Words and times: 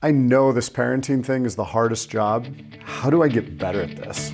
I 0.00 0.12
know 0.12 0.52
this 0.52 0.70
parenting 0.70 1.24
thing 1.24 1.44
is 1.44 1.56
the 1.56 1.64
hardest 1.64 2.08
job. 2.08 2.46
How 2.84 3.10
do 3.10 3.24
I 3.24 3.26
get 3.26 3.58
better 3.58 3.82
at 3.82 3.96
this? 3.96 4.30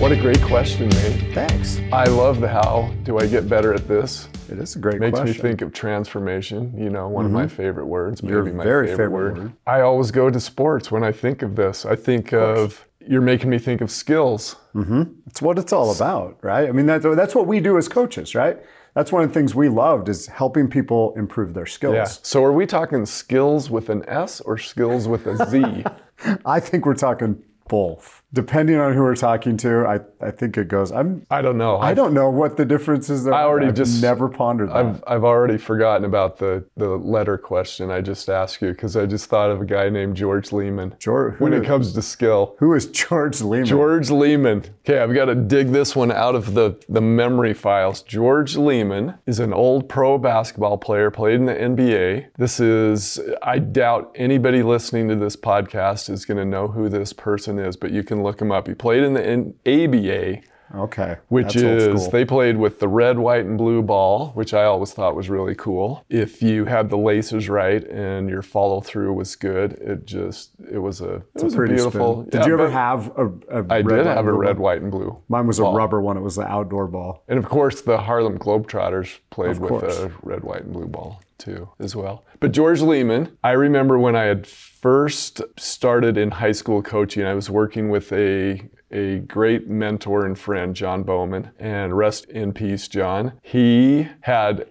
What 0.00 0.12
a 0.12 0.16
great 0.16 0.40
question, 0.40 0.88
Nate. 0.88 1.34
Thanks. 1.34 1.78
I 1.92 2.04
love 2.04 2.40
the 2.40 2.48
how 2.48 2.90
do 3.02 3.18
I 3.18 3.26
get 3.26 3.50
better 3.50 3.74
at 3.74 3.86
this? 3.86 4.30
It 4.48 4.58
is 4.58 4.76
a 4.76 4.78
great 4.78 4.98
Makes 4.98 5.18
question. 5.18 5.26
Makes 5.26 5.42
me 5.42 5.48
think 5.50 5.60
of 5.60 5.74
transformation, 5.74 6.72
you 6.78 6.88
know, 6.88 7.06
one 7.06 7.26
of 7.26 7.32
my 7.32 7.44
mm-hmm. 7.44 7.54
favorite 7.54 7.84
words, 7.84 8.22
maybe 8.22 8.32
Your 8.32 8.44
my 8.44 8.64
very 8.64 8.86
favorite, 8.86 9.04
favorite 9.04 9.10
word. 9.10 9.38
word. 9.38 9.52
I 9.66 9.82
always 9.82 10.10
go 10.10 10.30
to 10.30 10.40
sports 10.40 10.90
when 10.90 11.04
I 11.04 11.12
think 11.12 11.42
of 11.42 11.54
this. 11.54 11.84
I 11.84 11.96
think 11.96 12.32
of, 12.32 12.87
you're 13.06 13.22
making 13.22 13.50
me 13.50 13.58
think 13.58 13.80
of 13.80 13.90
skills. 13.90 14.56
Mm-hmm. 14.74 15.04
It's 15.26 15.40
what 15.40 15.58
it's 15.58 15.72
all 15.72 15.94
about, 15.94 16.38
right? 16.42 16.68
I 16.68 16.72
mean, 16.72 16.86
that's, 16.86 17.04
that's 17.04 17.34
what 17.34 17.46
we 17.46 17.60
do 17.60 17.78
as 17.78 17.88
coaches, 17.88 18.34
right? 18.34 18.58
That's 18.94 19.12
one 19.12 19.22
of 19.22 19.28
the 19.28 19.34
things 19.34 19.54
we 19.54 19.68
loved 19.68 20.08
is 20.08 20.26
helping 20.26 20.68
people 20.68 21.14
improve 21.16 21.54
their 21.54 21.66
skills. 21.66 21.94
Yeah. 21.94 22.04
So 22.04 22.42
are 22.44 22.52
we 22.52 22.66
talking 22.66 23.06
skills 23.06 23.70
with 23.70 23.88
an 23.90 24.04
S 24.08 24.40
or 24.40 24.58
skills 24.58 25.06
with 25.06 25.26
a 25.26 25.46
Z? 25.48 25.84
I 26.44 26.58
think 26.60 26.84
we're 26.84 26.94
talking 26.94 27.42
both. 27.68 28.17
Depending 28.34 28.76
on 28.76 28.92
who 28.92 29.00
we're 29.02 29.16
talking 29.16 29.56
to, 29.58 29.86
I, 29.86 30.00
I 30.26 30.30
think 30.30 30.58
it 30.58 30.68
goes. 30.68 30.92
I'm 30.92 31.26
I 31.30 31.40
don't 31.40 31.56
know. 31.56 31.78
I 31.78 31.94
don't 31.94 32.12
know 32.12 32.28
what 32.28 32.58
the 32.58 32.66
difference 32.66 33.08
is. 33.08 33.26
I 33.26 33.42
already 33.42 33.68
I've 33.68 33.74
just- 33.74 34.02
never 34.02 34.28
pondered 34.28 34.68
that. 34.68 34.76
I've, 34.76 35.04
I've 35.06 35.24
already 35.24 35.56
forgotten 35.56 36.04
about 36.04 36.36
the, 36.38 36.62
the 36.76 36.88
letter 36.88 37.38
question 37.38 37.90
I 37.90 38.02
just 38.02 38.28
asked 38.28 38.60
you 38.60 38.68
because 38.72 38.96
I 38.96 39.06
just 39.06 39.30
thought 39.30 39.50
of 39.50 39.62
a 39.62 39.64
guy 39.64 39.88
named 39.88 40.14
George 40.14 40.52
Lehman. 40.52 40.94
George- 40.98 41.40
when 41.40 41.54
it 41.54 41.64
comes 41.64 41.94
to 41.94 42.02
skill. 42.02 42.54
who 42.58 42.74
is 42.74 42.86
George 42.86 43.40
Lehman? 43.40 43.66
George 43.66 44.10
Lehman. 44.10 44.64
Okay, 44.86 44.98
I've 44.98 45.14
got 45.14 45.26
to 45.26 45.34
dig 45.34 45.68
this 45.68 45.96
one 45.96 46.12
out 46.12 46.34
of 46.34 46.52
the, 46.52 46.78
the 46.88 47.00
memory 47.00 47.54
files. 47.54 48.02
George 48.02 48.56
Lehman 48.58 49.14
is 49.26 49.40
an 49.40 49.54
old 49.54 49.88
pro 49.88 50.18
basketball 50.18 50.76
player, 50.76 51.10
played 51.10 51.36
in 51.36 51.46
the 51.46 51.54
NBA. 51.54 52.26
This 52.36 52.60
is, 52.60 53.18
I 53.42 53.58
doubt 53.58 54.12
anybody 54.16 54.62
listening 54.62 55.08
to 55.08 55.16
this 55.16 55.34
podcast 55.34 56.10
is 56.10 56.26
going 56.26 56.36
to 56.38 56.44
know 56.44 56.68
who 56.68 56.90
this 56.90 57.14
person 57.14 57.58
is, 57.58 57.74
but 57.76 57.90
you 57.90 58.02
can 58.04 58.17
look 58.22 58.40
him 58.40 58.52
up. 58.52 58.68
He 58.68 58.74
played 58.74 59.02
in 59.02 59.14
the 59.14 59.54
ABA, 59.66 60.42
Okay, 60.74 61.16
which 61.28 61.56
is 61.56 62.08
they 62.08 62.24
played 62.24 62.56
with 62.56 62.78
the 62.80 62.88
red, 62.88 63.18
white, 63.18 63.44
and 63.44 63.56
blue 63.56 63.82
ball, 63.82 64.28
which 64.30 64.52
I 64.52 64.64
always 64.64 64.92
thought 64.92 65.14
was 65.14 65.30
really 65.30 65.54
cool. 65.54 66.04
If 66.08 66.42
you 66.42 66.66
had 66.66 66.90
the 66.90 66.98
laces 66.98 67.48
right 67.48 67.82
and 67.88 68.28
your 68.28 68.42
follow 68.42 68.80
through 68.80 69.12
was 69.14 69.34
good, 69.36 69.72
it 69.74 70.04
just 70.04 70.50
it 70.70 70.78
was 70.78 71.00
a 71.00 71.22
it 71.34 71.42
was 71.42 71.54
a 71.54 71.56
pretty 71.56 71.74
beautiful. 71.74 72.22
spin. 72.22 72.30
Did 72.30 72.40
yeah, 72.40 72.46
you 72.46 72.54
ever 72.54 72.70
have 72.70 73.12
a, 73.16 73.26
a 73.50 73.64
I 73.70 73.80
red, 73.80 73.88
did 73.88 74.06
white, 74.06 74.06
have 74.06 74.26
a 74.26 74.32
red, 74.32 74.56
ball? 74.56 74.64
white, 74.64 74.82
and 74.82 74.90
blue. 74.90 75.18
Mine 75.28 75.46
was 75.46 75.58
a 75.58 75.64
rubber 75.64 76.00
one. 76.00 76.16
It 76.16 76.22
was 76.22 76.36
the 76.36 76.46
outdoor 76.46 76.86
ball. 76.86 77.24
And 77.28 77.38
of 77.38 77.46
course, 77.46 77.80
the 77.80 77.98
Harlem 77.98 78.38
Globetrotters 78.38 79.18
played 79.30 79.58
with 79.58 79.82
a 79.82 80.12
red, 80.22 80.44
white, 80.44 80.62
and 80.62 80.72
blue 80.72 80.86
ball 80.86 81.22
too, 81.38 81.68
as 81.78 81.94
well. 81.94 82.24
But 82.40 82.52
George 82.52 82.80
Lehman, 82.80 83.36
I 83.42 83.52
remember 83.52 83.98
when 83.98 84.16
I 84.16 84.24
had 84.24 84.46
first 84.46 85.40
started 85.56 86.18
in 86.18 86.32
high 86.32 86.52
school 86.52 86.82
coaching, 86.82 87.24
I 87.24 87.34
was 87.34 87.48
working 87.48 87.90
with 87.90 88.12
a 88.12 88.68
a 88.90 89.18
great 89.18 89.68
mentor 89.68 90.24
and 90.24 90.38
friend, 90.38 90.74
John 90.74 91.02
Bowman, 91.02 91.50
and 91.58 91.96
rest 91.96 92.26
in 92.26 92.52
peace, 92.52 92.88
John. 92.88 93.32
He 93.42 94.08
had 94.22 94.70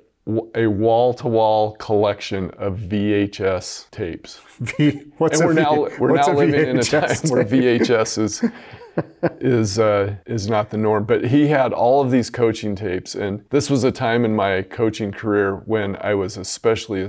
a 0.56 0.68
wall-to-wall 0.68 1.78
collection 1.78 2.52
of 2.52 2.78
VHS 2.78 3.90
tapes. 3.92 4.42
V, 4.59 5.04
what's 5.18 5.40
And 5.40 5.48
we're 5.48 5.54
V- 5.54 5.62
now 5.62 5.88
we're 6.00 6.16
now 6.16 6.34
living 6.34 6.68
in 6.68 6.80
a 6.80 6.84
time 6.84 7.04
VHS 7.04 7.32
where 7.32 7.44
tape? 7.44 7.82
VHS 7.82 8.18
is 8.18 8.44
is 9.40 9.80
uh, 9.80 10.16
is 10.26 10.50
not 10.50 10.70
the 10.70 10.78
norm. 10.78 11.06
But 11.06 11.26
he 11.26 11.48
had 11.48 11.72
all 11.72 12.02
of 12.02 12.12
these 12.12 12.30
coaching 12.30 12.76
tapes, 12.76 13.16
and 13.16 13.46
this 13.52 13.70
was 13.70 13.84
a 13.84 13.92
time 13.92 14.26
in 14.26 14.36
my 14.36 14.64
coaching 14.64 15.12
career 15.12 15.56
when 15.66 15.96
I 15.98 16.14
was 16.16 16.36
especially 16.36 17.08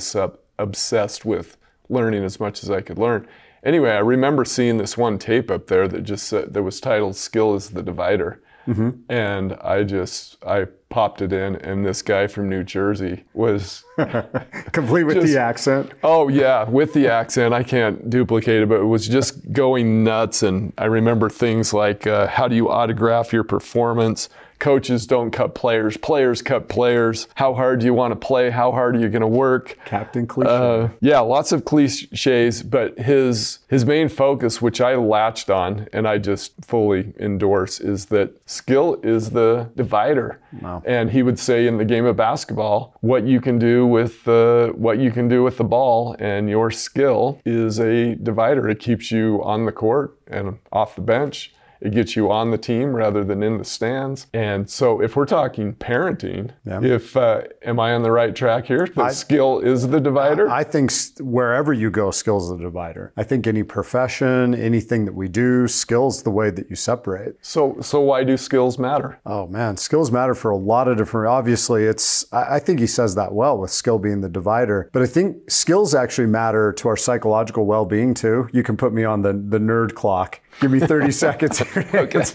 obsessed 0.58 1.24
with 1.24 1.56
learning 1.88 2.22
as 2.22 2.38
much 2.38 2.62
as 2.62 2.70
I 2.70 2.82
could 2.82 2.98
learn. 2.98 3.26
Anyway, 3.64 3.90
I 3.90 3.98
remember 3.98 4.44
seeing 4.44 4.78
this 4.78 4.96
one 4.96 5.18
tape 5.18 5.50
up 5.50 5.66
there 5.66 5.88
that 5.88 6.02
just 6.02 6.26
said, 6.28 6.54
that 6.54 6.62
was 6.62 6.80
titled 6.80 7.16
"Skill 7.16 7.54
is 7.54 7.70
the 7.70 7.82
Divider." 7.82 8.40
Mm-hmm. 8.66 8.90
And 9.10 9.54
I 9.62 9.82
just 9.82 10.36
I 10.44 10.66
popped 10.90 11.22
it 11.22 11.32
in, 11.32 11.56
and 11.56 11.86
this 11.86 12.02
guy 12.02 12.26
from 12.26 12.50
New 12.50 12.62
Jersey 12.62 13.24
was 13.32 13.82
complete 14.72 15.04
with 15.04 15.16
Just- 15.16 15.32
the 15.32 15.40
accent. 15.40 15.92
Oh 16.02 16.28
yeah, 16.28 16.64
with 16.68 16.92
the 16.92 17.08
accent, 17.08 17.54
I 17.54 17.62
can't 17.62 18.10
duplicate 18.10 18.62
it, 18.62 18.68
but 18.68 18.80
it 18.80 18.84
was 18.84 19.08
just 19.08 19.52
going 19.52 20.04
nuts. 20.04 20.42
And 20.42 20.72
I 20.76 20.84
remember 20.84 21.30
things 21.30 21.72
like, 21.72 22.06
uh, 22.06 22.26
"How 22.26 22.46
do 22.46 22.54
you 22.56 22.68
autograph 22.68 23.32
your 23.32 23.44
performance?" 23.44 24.28
Coaches 24.58 25.06
don't 25.06 25.30
cut 25.30 25.54
players; 25.54 25.96
players 25.96 26.42
cut 26.42 26.68
players. 26.68 27.28
How 27.34 27.54
hard 27.54 27.80
do 27.80 27.86
you 27.86 27.94
want 27.94 28.12
to 28.12 28.16
play? 28.16 28.50
How 28.50 28.72
hard 28.72 28.96
are 28.96 29.00
you 29.00 29.08
going 29.08 29.22
to 29.22 29.26
work? 29.26 29.78
Captain 29.84 30.26
Cliche. 30.26 30.50
Uh, 30.50 30.88
yeah, 31.00 31.20
lots 31.20 31.52
of 31.52 31.64
cliches, 31.64 32.62
but 32.62 32.98
his 32.98 33.60
his 33.68 33.84
main 33.84 34.08
focus, 34.08 34.60
which 34.60 34.80
I 34.80 34.94
latched 34.96 35.50
on 35.50 35.88
and 35.92 36.08
I 36.08 36.18
just 36.18 36.52
fully 36.64 37.12
endorse, 37.18 37.80
is 37.80 38.06
that 38.06 38.32
skill 38.46 38.98
is 39.02 39.30
the 39.30 39.70
divider. 39.76 40.40
Wow. 40.60 40.82
And 40.86 41.10
he 41.10 41.22
would 41.22 41.38
say 41.38 41.66
in 41.66 41.78
the 41.78 41.84
game 41.84 42.04
of 42.04 42.16
basketball, 42.16 42.96
what 43.00 43.24
you 43.24 43.40
can 43.40 43.58
do 43.58 43.86
with 43.86 44.24
the 44.24 44.72
what 44.76 44.98
you 44.98 45.10
can 45.10 45.28
do 45.28 45.42
with 45.42 45.56
the 45.56 45.64
ball, 45.64 46.16
and 46.18 46.48
your 46.48 46.70
skill 46.70 47.40
is 47.44 47.78
a 47.78 48.14
divider. 48.16 48.68
It 48.68 48.80
keeps 48.80 49.10
you 49.10 49.42
on 49.44 49.66
the 49.66 49.72
court 49.72 50.18
and 50.26 50.58
off 50.72 50.94
the 50.94 51.02
bench. 51.02 51.54
It 51.80 51.92
gets 51.92 52.16
you 52.16 52.30
on 52.30 52.50
the 52.50 52.58
team 52.58 52.94
rather 52.94 53.22
than 53.24 53.42
in 53.42 53.58
the 53.58 53.64
stands. 53.64 54.26
And 54.32 54.68
so, 54.68 55.00
if 55.00 55.16
we're 55.16 55.26
talking 55.26 55.74
parenting, 55.74 56.50
Yeah. 56.64 56.80
if 56.82 57.16
uh, 57.16 57.42
am 57.62 57.78
I 57.80 57.92
on 57.94 58.02
the 58.02 58.10
right 58.12 58.34
track 58.34 58.66
here? 58.66 58.86
The 58.94 59.10
skill 59.10 59.60
is 59.60 59.88
the 59.88 60.00
divider. 60.00 60.48
I 60.50 60.64
think 60.64 60.92
wherever 61.20 61.72
you 61.72 61.90
go, 61.90 62.10
skills 62.10 62.48
the 62.50 62.56
divider. 62.56 63.12
I 63.16 63.22
think 63.22 63.46
any 63.46 63.62
profession, 63.62 64.54
anything 64.54 65.04
that 65.04 65.14
we 65.14 65.28
do, 65.28 65.68
skills 65.68 66.22
the 66.22 66.30
way 66.30 66.50
that 66.50 66.68
you 66.70 66.76
separate. 66.76 67.36
So, 67.42 67.76
so 67.80 68.00
why 68.00 68.24
do 68.24 68.36
skills 68.36 68.78
matter? 68.78 69.20
Oh 69.24 69.46
man, 69.46 69.76
skills 69.76 70.10
matter 70.10 70.34
for 70.34 70.50
a 70.50 70.56
lot 70.56 70.88
of 70.88 70.96
different. 70.98 71.28
Obviously, 71.28 71.84
it's. 71.84 72.30
I 72.32 72.56
I 72.56 72.60
think 72.60 72.80
he 72.80 72.86
says 72.86 73.14
that 73.14 73.32
well 73.32 73.56
with 73.58 73.70
skill 73.70 73.98
being 73.98 74.20
the 74.20 74.28
divider. 74.28 74.90
But 74.92 75.02
I 75.02 75.06
think 75.06 75.50
skills 75.50 75.94
actually 75.94 76.26
matter 76.26 76.72
to 76.72 76.88
our 76.88 76.96
psychological 76.96 77.66
well-being 77.66 78.14
too. 78.14 78.48
You 78.52 78.62
can 78.62 78.76
put 78.76 78.92
me 78.92 79.04
on 79.04 79.22
the 79.22 79.32
the 79.32 79.58
nerd 79.58 79.94
clock. 79.94 80.40
Give 80.60 80.70
me 80.72 80.80
30 80.80 81.10
seconds. 81.26 81.62
this. 81.92 82.34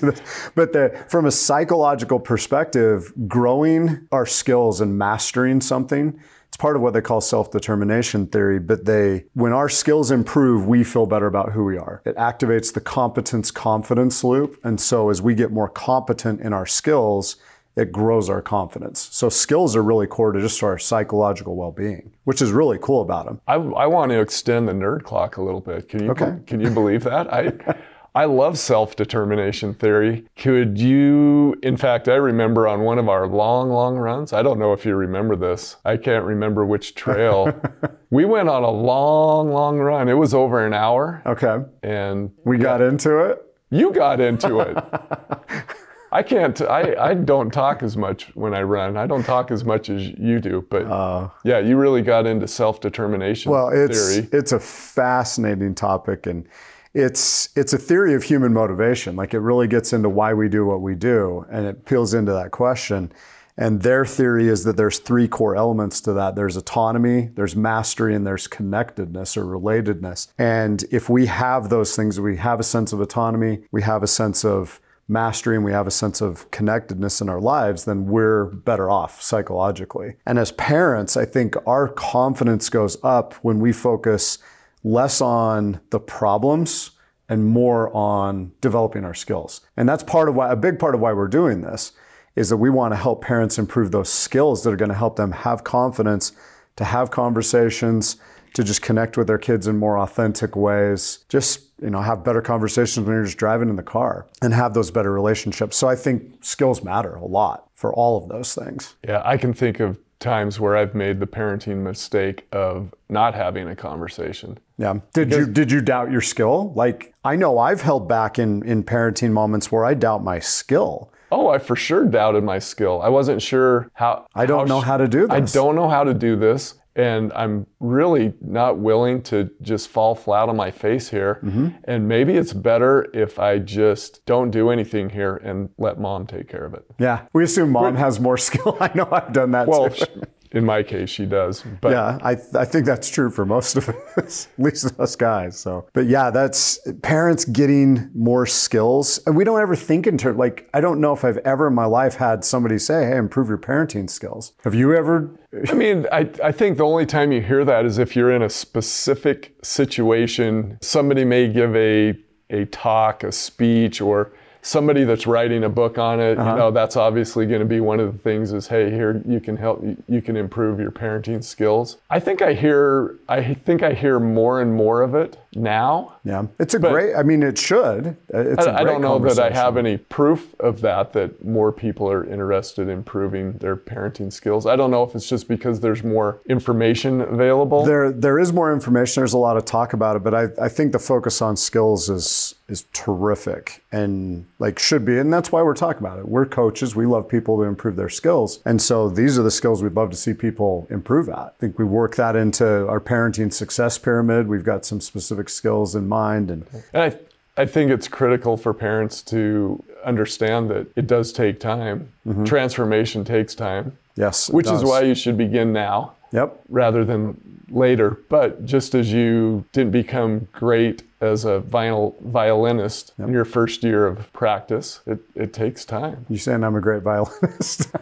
But 0.55 0.73
the, 0.73 1.05
from 1.09 1.25
a 1.25 1.31
psychological 1.31 2.19
perspective, 2.19 3.11
growing 3.27 4.07
our 4.11 4.25
skills 4.25 4.81
and 4.81 4.97
mastering 4.97 5.61
something. 5.61 6.19
It's 6.47 6.57
part 6.57 6.75
of 6.75 6.83
what 6.83 6.93
they 6.93 7.01
call 7.01 7.19
self-determination 7.19 8.27
theory, 8.27 8.59
but 8.59 8.85
they 8.85 9.25
when 9.33 9.53
our 9.53 9.67
skills 9.69 10.11
improve, 10.11 10.67
we 10.67 10.83
feel 10.83 11.07
better 11.07 11.25
about 11.25 11.51
who 11.51 11.63
we 11.63 11.79
are. 11.79 12.03
It 12.05 12.15
activates 12.15 12.71
the 12.71 12.79
competence 12.79 13.49
confidence 13.49 14.23
loop, 14.23 14.59
and 14.63 14.79
so 14.79 15.09
as 15.09 15.19
we 15.19 15.33
get 15.33 15.51
more 15.51 15.67
competent 15.67 16.41
in 16.41 16.53
our 16.53 16.67
skills, 16.67 17.37
it 17.75 17.91
grows 17.91 18.29
our 18.29 18.41
confidence. 18.43 19.09
So 19.11 19.29
skills 19.29 19.75
are 19.75 19.81
really 19.81 20.05
core 20.05 20.31
to 20.31 20.39
just 20.39 20.61
our 20.61 20.77
psychological 20.77 21.55
well-being, 21.55 22.13
which 22.25 22.39
is 22.39 22.51
really 22.51 22.77
cool 22.79 23.01
about 23.01 23.25
them. 23.25 23.41
I, 23.47 23.55
I 23.55 23.87
want 23.87 24.11
to 24.11 24.19
extend 24.21 24.67
the 24.67 24.73
nerd 24.73 25.01
clock 25.03 25.37
a 25.37 25.41
little 25.41 25.59
bit. 25.61 25.89
Can 25.89 26.03
you 26.03 26.11
Okay. 26.11 26.35
can 26.45 26.59
you 26.59 26.69
believe 26.69 27.03
that? 27.05 27.33
I 27.33 27.51
I 28.15 28.25
love 28.25 28.59
self-determination 28.59 29.73
theory. 29.73 30.25
Could 30.37 30.77
you 30.77 31.55
in 31.63 31.77
fact 31.77 32.07
I 32.07 32.15
remember 32.15 32.67
on 32.67 32.81
one 32.81 32.99
of 32.99 33.09
our 33.09 33.27
long 33.27 33.69
long 33.71 33.97
runs, 33.97 34.33
I 34.33 34.43
don't 34.43 34.59
know 34.59 34.71
if 34.73 34.85
you 34.85 34.95
remember 34.95 35.35
this. 35.35 35.77
I 35.83 35.97
can't 35.97 36.23
remember 36.23 36.65
which 36.65 36.93
trail. 36.93 37.51
we 38.11 38.25
went 38.25 38.49
on 38.49 38.63
a 38.63 38.69
long 38.69 39.51
long 39.51 39.79
run. 39.79 40.09
It 40.09 40.13
was 40.13 40.33
over 40.33 40.65
an 40.65 40.73
hour 40.73 41.23
Okay, 41.25 41.57
and 41.81 42.31
we 42.45 42.57
got 42.57 42.81
into 42.81 43.17
it. 43.19 43.43
you 43.71 43.91
got 43.91 44.19
into 44.21 44.59
it. 44.59 44.77
I 46.11 46.21
can't. 46.21 46.61
I, 46.61 46.95
I 46.99 47.13
don't 47.15 47.49
talk 47.49 47.81
as 47.81 47.97
much 47.97 48.25
when 48.35 48.53
I 48.53 48.61
run. 48.61 48.97
I 48.97 49.07
don't 49.07 49.23
talk 49.23 49.49
as 49.49 49.63
much 49.63 49.89
as 49.89 50.09
you 50.09 50.39
do. 50.39 50.63
But 50.69 50.83
oh. 50.83 51.31
yeah, 51.43 51.57
you 51.57 51.75
really 51.75 52.03
got 52.03 52.27
into 52.27 52.47
self 52.47 52.79
determination 52.79 53.51
Well, 53.51 53.69
it's 53.69 54.13
theory. 54.13 54.29
it's 54.31 54.51
a 54.51 54.59
fascinating 54.59 55.73
topic, 55.73 56.27
and 56.27 56.47
it's 56.93 57.49
it's 57.55 57.73
a 57.73 57.77
theory 57.77 58.13
of 58.13 58.23
human 58.23 58.53
motivation. 58.53 59.15
Like 59.15 59.33
it 59.33 59.39
really 59.39 59.67
gets 59.67 59.93
into 59.93 60.09
why 60.09 60.33
we 60.33 60.49
do 60.49 60.65
what 60.65 60.81
we 60.81 60.95
do, 60.95 61.45
and 61.51 61.65
it 61.65 61.85
peels 61.85 62.13
into 62.13 62.31
that 62.33 62.51
question. 62.51 63.11
And 63.55 63.83
their 63.83 64.03
theory 64.03 64.47
is 64.47 64.63
that 64.63 64.77
there's 64.77 64.97
three 64.97 65.27
core 65.27 65.55
elements 65.55 66.01
to 66.01 66.13
that. 66.13 66.35
There's 66.35 66.57
autonomy, 66.57 67.29
there's 67.35 67.55
mastery, 67.55 68.15
and 68.15 68.25
there's 68.25 68.47
connectedness 68.47 69.37
or 69.37 69.45
relatedness. 69.45 70.29
And 70.39 70.83
if 70.91 71.07
we 71.07 71.27
have 71.27 71.69
those 71.69 71.95
things, 71.95 72.19
we 72.19 72.37
have 72.37 72.59
a 72.59 72.63
sense 72.63 72.93
of 72.93 72.99
autonomy, 72.99 73.59
we 73.71 73.83
have 73.83 74.01
a 74.01 74.07
sense 74.07 74.43
of 74.43 74.79
mastery 75.07 75.55
and 75.55 75.65
we 75.65 75.71
have 75.71 75.85
a 75.85 75.91
sense 75.91 76.21
of 76.21 76.49
connectedness 76.49 77.21
in 77.21 77.29
our 77.29 77.41
lives, 77.41 77.85
then 77.85 78.05
we're 78.05 78.45
better 78.45 78.89
off 78.89 79.21
psychologically. 79.21 80.15
And 80.25 80.39
as 80.39 80.51
parents, 80.53 81.17
I 81.17 81.25
think 81.25 81.55
our 81.67 81.87
confidence 81.87 82.69
goes 82.69 82.97
up 83.03 83.33
when 83.35 83.59
we 83.59 83.73
focus 83.73 84.37
less 84.83 85.21
on 85.21 85.79
the 85.89 85.99
problems 85.99 86.91
and 87.29 87.45
more 87.45 87.95
on 87.95 88.51
developing 88.61 89.05
our 89.05 89.13
skills. 89.13 89.61
And 89.77 89.87
that's 89.87 90.03
part 90.03 90.29
of 90.29 90.35
why, 90.35 90.51
a 90.51 90.55
big 90.55 90.77
part 90.77 90.93
of 90.93 91.01
why 91.01 91.13
we're 91.13 91.27
doing 91.27 91.61
this 91.61 91.93
is 92.35 92.49
that 92.49 92.57
we 92.57 92.69
want 92.69 92.93
to 92.93 92.97
help 92.97 93.23
parents 93.23 93.57
improve 93.57 93.91
those 93.91 94.09
skills 94.09 94.63
that 94.63 94.73
are 94.73 94.77
going 94.77 94.89
to 94.89 94.95
help 94.95 95.15
them 95.15 95.31
have 95.31 95.63
confidence 95.63 96.31
to 96.75 96.83
have 96.83 97.11
conversations, 97.11 98.17
to 98.53 98.63
just 98.63 98.81
connect 98.81 99.17
with 99.17 99.27
their 99.27 99.37
kids 99.37 99.67
in 99.67 99.77
more 99.77 99.99
authentic 99.99 100.55
ways, 100.55 101.25
just 101.29 101.61
you 101.81 101.89
know 101.89 102.01
have 102.01 102.23
better 102.23 102.41
conversations 102.41 103.05
when 103.05 103.15
you're 103.15 103.25
just 103.25 103.37
driving 103.37 103.69
in 103.69 103.75
the 103.75 103.83
car 103.83 104.27
and 104.41 104.53
have 104.53 104.73
those 104.73 104.91
better 104.91 105.11
relationships. 105.11 105.77
So 105.77 105.87
I 105.87 105.95
think 105.95 106.43
skills 106.43 106.83
matter 106.83 107.15
a 107.15 107.25
lot 107.25 107.69
for 107.73 107.93
all 107.93 108.21
of 108.21 108.29
those 108.29 108.53
things. 108.55 108.95
Yeah, 109.07 109.21
I 109.25 109.37
can 109.37 109.53
think 109.53 109.79
of 109.79 109.99
times 110.23 110.59
where 110.59 110.75
I've 110.75 110.95
made 110.95 111.19
the 111.19 111.27
parenting 111.27 111.83
mistake 111.83 112.47
of 112.51 112.93
not 113.09 113.35
having 113.35 113.67
a 113.67 113.75
conversation. 113.75 114.57
Yeah. 114.77 114.99
Did 115.13 115.29
because, 115.29 115.47
you 115.47 115.53
did 115.53 115.71
you 115.71 115.81
doubt 115.81 116.11
your 116.11 116.21
skill? 116.21 116.73
Like 116.73 117.13
I 117.23 117.35
know 117.35 117.59
I've 117.59 117.81
held 117.81 118.07
back 118.07 118.39
in 118.39 118.63
in 118.65 118.83
parenting 118.83 119.31
moments 119.31 119.71
where 119.71 119.85
I 119.85 119.93
doubt 119.93 120.23
my 120.23 120.39
skill. 120.39 121.11
Oh, 121.31 121.49
I 121.49 121.59
for 121.59 121.75
sure 121.75 122.05
doubted 122.05 122.43
my 122.43 122.59
skill. 122.59 123.01
I 123.01 123.09
wasn't 123.09 123.41
sure 123.41 123.89
how 123.93 124.25
I 124.33 124.45
don't 124.45 124.67
how 124.67 124.75
know 124.75 124.81
how 124.81 124.97
to 124.97 125.07
do 125.07 125.27
this. 125.27 125.55
I 125.55 125.59
don't 125.59 125.75
know 125.75 125.89
how 125.89 126.03
to 126.03 126.13
do 126.13 126.35
this 126.35 126.75
and 126.95 127.33
I'm 127.33 127.65
really 127.79 128.33
not 128.41 128.77
willing 128.77 129.21
to 129.23 129.49
just 129.61 129.87
fall 129.87 130.15
flat 130.15 130.49
on 130.49 130.55
my 130.55 130.71
face 130.71 131.09
here. 131.09 131.39
Mm-hmm. 131.43 131.69
And 131.85 132.07
maybe 132.07 132.35
it's 132.35 132.53
better 132.53 133.09
if 133.13 133.39
I 133.39 133.59
just 133.59 134.25
don't 134.25 134.51
do 134.51 134.69
anything 134.69 135.09
here 135.09 135.37
and 135.37 135.69
let 135.77 135.99
mom 135.99 136.27
take 136.27 136.47
care 136.47 136.65
of 136.65 136.73
it. 136.73 136.85
Yeah, 136.99 137.25
we 137.33 137.43
assume 137.43 137.71
mom 137.71 137.93
We're, 137.93 137.99
has 137.99 138.19
more 138.19 138.37
skill. 138.49 138.77
I 138.79 138.91
know 138.93 139.07
I've 139.11 139.33
done 139.33 139.51
that 139.51 139.67
well, 139.67 139.89
too 139.89 140.05
in 140.53 140.63
my 140.63 140.83
case, 140.83 141.09
she 141.09 141.25
does. 141.25 141.63
But 141.81 141.91
yeah, 141.91 142.19
I, 142.21 142.35
th- 142.35 142.55
I 142.55 142.63
think 142.63 142.85
that's 142.85 143.09
true 143.09 143.29
for 143.29 143.45
most 143.45 143.75
of 143.75 143.89
us, 144.17 144.47
at 144.57 144.63
least 144.63 144.99
us 144.99 145.15
guys. 145.15 145.57
So, 145.59 145.87
but 145.93 146.05
yeah, 146.05 146.29
that's 146.29 146.79
parents 147.01 147.43
getting 147.43 148.09
more 148.13 148.45
skills, 148.45 149.19
and 149.25 149.35
we 149.35 149.43
don't 149.43 149.59
ever 149.59 149.75
think 149.75 150.05
in 150.07 150.17
terms 150.17 150.37
like 150.37 150.69
I 150.73 150.79
don't 150.79 151.01
know 151.01 151.11
if 151.13 151.25
I've 151.25 151.39
ever 151.39 151.67
in 151.67 151.73
my 151.73 151.85
life 151.85 152.15
had 152.15 152.45
somebody 152.45 152.77
say, 152.77 153.05
"Hey, 153.05 153.17
improve 153.17 153.49
your 153.49 153.57
parenting 153.57 154.09
skills." 154.09 154.53
Have 154.63 154.75
you 154.75 154.95
ever? 154.95 155.39
I 155.69 155.73
mean, 155.73 156.05
I, 156.11 156.29
I 156.43 156.51
think 156.51 156.77
the 156.77 156.85
only 156.85 157.05
time 157.05 157.31
you 157.31 157.41
hear 157.41 157.65
that 157.65 157.85
is 157.85 157.97
if 157.97 158.15
you're 158.15 158.31
in 158.31 158.41
a 158.41 158.49
specific 158.49 159.55
situation. 159.63 160.77
Somebody 160.81 161.25
may 161.25 161.47
give 161.51 161.75
a 161.75 162.15
a 162.49 162.65
talk, 162.65 163.23
a 163.23 163.31
speech, 163.31 163.99
or 163.99 164.33
somebody 164.63 165.03
that's 165.03 165.27
writing 165.27 165.65
a 165.65 165.69
book 165.69 165.97
on 165.97 166.19
it, 166.19 166.39
uh-huh. 166.39 166.51
you 166.51 166.57
know, 166.57 166.71
that's 166.71 166.95
obviously 166.95 167.45
going 167.45 167.59
to 167.59 167.65
be 167.65 167.81
one 167.81 167.99
of 167.99 168.11
the 168.11 168.17
things 168.17 168.53
is, 168.53 168.67
hey, 168.67 168.89
here 168.89 169.21
you 169.27 169.39
can 169.39 169.57
help, 169.57 169.83
you 170.07 170.21
can 170.21 170.35
improve 170.35 170.79
your 170.79 170.91
parenting 170.91 171.43
skills. 171.43 171.97
I 172.09 172.19
think 172.19 172.41
I 172.41 172.53
hear, 172.53 173.19
I 173.27 173.53
think 173.53 173.83
I 173.83 173.93
hear 173.93 174.19
more 174.19 174.61
and 174.61 174.73
more 174.73 175.01
of 175.01 175.13
it 175.13 175.37
now. 175.55 176.15
Yeah, 176.23 176.47
it's 176.59 176.73
a 176.73 176.79
great. 176.79 177.15
I 177.15 177.23
mean, 177.23 177.43
it 177.43 177.57
should. 177.57 178.15
It's 178.29 178.65
I, 178.65 178.77
I 178.77 178.83
don't 178.83 179.01
know 179.01 179.19
that 179.19 179.39
I 179.39 179.53
have 179.53 179.75
any 179.75 179.97
proof 179.97 180.55
of 180.59 180.81
that. 180.81 181.13
That 181.13 181.43
more 181.43 181.71
people 181.71 182.09
are 182.09 182.23
interested 182.23 182.83
in 182.83 182.89
improving 182.89 183.53
their 183.53 183.75
parenting 183.75 184.31
skills. 184.31 184.65
I 184.65 184.75
don't 184.75 184.89
know 184.89 185.03
if 185.03 185.15
it's 185.15 185.27
just 185.27 185.47
because 185.47 185.81
there's 185.81 186.03
more 186.03 186.39
information 186.47 187.21
available. 187.21 187.85
There, 187.85 188.11
there 188.11 188.39
is 188.39 188.53
more 188.53 188.71
information. 188.71 189.21
There's 189.21 189.33
a 189.33 189.37
lot 189.37 189.57
of 189.57 189.65
talk 189.65 189.93
about 189.93 190.15
it, 190.15 190.23
but 190.23 190.33
I, 190.33 190.47
I 190.61 190.69
think 190.69 190.93
the 190.93 190.99
focus 190.99 191.41
on 191.41 191.57
skills 191.57 192.09
is 192.09 192.55
is 192.69 192.85
terrific 192.93 193.83
and 193.91 194.45
like 194.63 194.79
should 194.79 195.03
be, 195.03 195.19
and 195.19 195.31
that's 195.31 195.51
why 195.51 195.61
we're 195.61 195.73
talking 195.73 195.99
about 195.99 196.19
it. 196.19 196.25
We're 196.25 196.45
coaches. 196.45 196.95
We 196.95 197.05
love 197.05 197.27
people 197.27 197.57
to 197.57 197.63
improve 197.63 197.97
their 197.97 198.07
skills, 198.07 198.61
and 198.63 198.81
so 198.81 199.09
these 199.09 199.37
are 199.37 199.43
the 199.43 199.51
skills 199.51 199.83
we'd 199.83 199.93
love 199.93 200.09
to 200.11 200.15
see 200.15 200.33
people 200.33 200.87
improve 200.89 201.27
at. 201.27 201.37
I 201.37 201.49
think 201.59 201.77
we 201.77 201.83
work 201.83 202.15
that 202.15 202.37
into 202.37 202.87
our 202.87 203.01
parenting 203.01 203.51
success 203.51 203.97
pyramid. 203.97 204.47
We've 204.47 204.63
got 204.63 204.85
some 204.85 205.01
specific 205.01 205.49
skills 205.49 205.95
in 205.95 206.07
mind. 206.07 206.49
And, 206.49 206.65
and 206.93 207.03
I, 207.03 207.61
I 207.61 207.65
think 207.65 207.91
it's 207.91 208.07
critical 208.07 208.55
for 208.55 208.73
parents 208.73 209.21
to 209.23 209.83
understand 210.05 210.69
that 210.69 210.87
it 210.95 211.07
does 211.07 211.33
take 211.33 211.59
time. 211.59 212.07
Mm-hmm. 212.25 212.45
Transformation 212.45 213.25
takes 213.25 213.53
time. 213.53 213.97
Yes. 214.15 214.49
Which 214.49 214.67
does. 214.67 214.81
is 214.81 214.87
why 214.87 215.01
you 215.01 215.13
should 215.13 215.37
begin 215.37 215.73
now. 215.73 216.13
Yep. 216.31 216.61
Rather 216.69 217.03
than 217.03 217.37
later. 217.69 218.17
But 218.29 218.65
just 218.65 218.95
as 218.95 219.11
you 219.11 219.65
didn't 219.73 219.91
become 219.91 220.47
great 220.53 221.03
as 221.23 221.45
a 221.45 221.61
vinyl 221.61 222.19
violinist 222.21 223.13
yep. 223.17 223.27
in 223.27 223.33
your 223.33 223.45
first 223.45 223.83
year 223.83 224.05
of 224.05 224.31
practice, 224.33 224.99
it, 225.05 225.19
it 225.35 225.53
takes 225.53 225.85
time. 225.85 226.25
You 226.29 226.37
saying 226.37 226.63
I'm 226.63 226.75
a 226.75 226.81
great 226.81 227.01
violinist? 227.03 227.87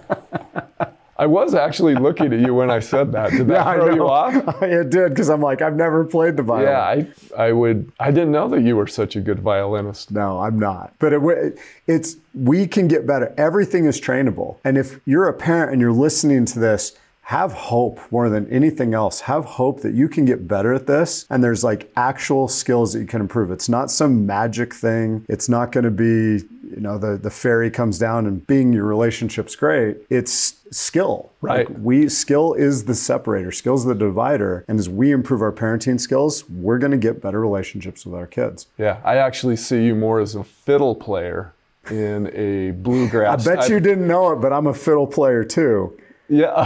I 1.21 1.27
was 1.27 1.53
actually 1.53 1.93
looking 1.93 2.33
at 2.33 2.39
you 2.39 2.55
when 2.55 2.71
I 2.71 2.79
said 2.79 3.11
that. 3.11 3.29
Did 3.29 3.47
that 3.49 3.53
yeah, 3.53 3.73
throw 3.75 3.93
you 3.93 4.07
off? 4.09 4.33
it 4.63 4.89
did 4.89 5.09
because 5.09 5.29
I'm 5.29 5.39
like, 5.39 5.61
I've 5.61 5.75
never 5.75 6.03
played 6.03 6.35
the 6.35 6.41
violin. 6.41 6.67
Yeah, 6.67 7.05
I, 7.37 7.49
I 7.49 7.51
would. 7.51 7.91
I 7.99 8.09
didn't 8.09 8.31
know 8.31 8.47
that 8.47 8.61
you 8.61 8.75
were 8.75 8.87
such 8.87 9.15
a 9.15 9.21
good 9.21 9.39
violinist. 9.39 10.09
No, 10.09 10.39
I'm 10.39 10.57
not. 10.57 10.95
But 10.97 11.13
it, 11.13 11.59
it's 11.85 12.15
we 12.33 12.65
can 12.65 12.87
get 12.87 13.05
better. 13.05 13.35
Everything 13.37 13.85
is 13.85 14.01
trainable. 14.01 14.57
And 14.63 14.79
if 14.79 14.99
you're 15.05 15.27
a 15.27 15.33
parent 15.33 15.71
and 15.73 15.79
you're 15.79 15.91
listening 15.91 16.45
to 16.45 16.59
this, 16.59 16.97
have 17.21 17.53
hope 17.53 17.99
more 18.11 18.29
than 18.29 18.51
anything 18.51 18.93
else. 18.93 19.21
Have 19.21 19.45
hope 19.45 19.81
that 19.81 19.93
you 19.93 20.09
can 20.09 20.25
get 20.25 20.47
better 20.47 20.73
at 20.73 20.87
this 20.87 21.25
and 21.29 21.43
there's 21.43 21.63
like 21.63 21.91
actual 21.95 22.47
skills 22.47 22.93
that 22.93 22.99
you 22.99 23.05
can 23.05 23.21
improve. 23.21 23.51
It's 23.51 23.69
not 23.69 23.91
some 23.91 24.25
magic 24.25 24.73
thing. 24.73 25.25
It's 25.29 25.47
not 25.47 25.71
going 25.71 25.83
to 25.85 25.91
be, 25.91 26.45
you 26.69 26.81
know, 26.81 26.97
the, 26.97 27.17
the 27.17 27.29
fairy 27.29 27.69
comes 27.71 27.97
down 27.99 28.25
and 28.25 28.45
being 28.47 28.73
your 28.73 28.85
relationship's 28.85 29.55
great. 29.55 29.97
It's 30.09 30.55
skill. 30.71 31.31
Right. 31.41 31.69
Like 31.69 31.77
we 31.79 32.09
skill 32.09 32.53
is 32.53 32.85
the 32.85 32.95
separator, 32.95 33.51
skills 33.51 33.85
the 33.85 33.95
divider. 33.95 34.65
And 34.67 34.79
as 34.79 34.89
we 34.89 35.11
improve 35.11 35.41
our 35.41 35.53
parenting 35.53 36.01
skills, 36.01 36.49
we're 36.49 36.79
going 36.79 36.91
to 36.91 36.97
get 36.97 37.21
better 37.21 37.39
relationships 37.39 38.05
with 38.05 38.15
our 38.15 38.27
kids. 38.27 38.67
Yeah. 38.77 38.99
I 39.05 39.17
actually 39.17 39.55
see 39.55 39.85
you 39.85 39.95
more 39.95 40.19
as 40.19 40.35
a 40.35 40.43
fiddle 40.43 40.95
player 40.95 41.53
in 41.89 42.29
a 42.35 42.71
bluegrass. 42.71 43.47
I 43.47 43.55
bet 43.55 43.69
you 43.69 43.79
didn't 43.79 44.07
know 44.07 44.31
it, 44.33 44.37
but 44.37 44.51
I'm 44.51 44.67
a 44.67 44.73
fiddle 44.73 45.07
player 45.07 45.43
too. 45.43 45.97
Yeah. 46.31 46.63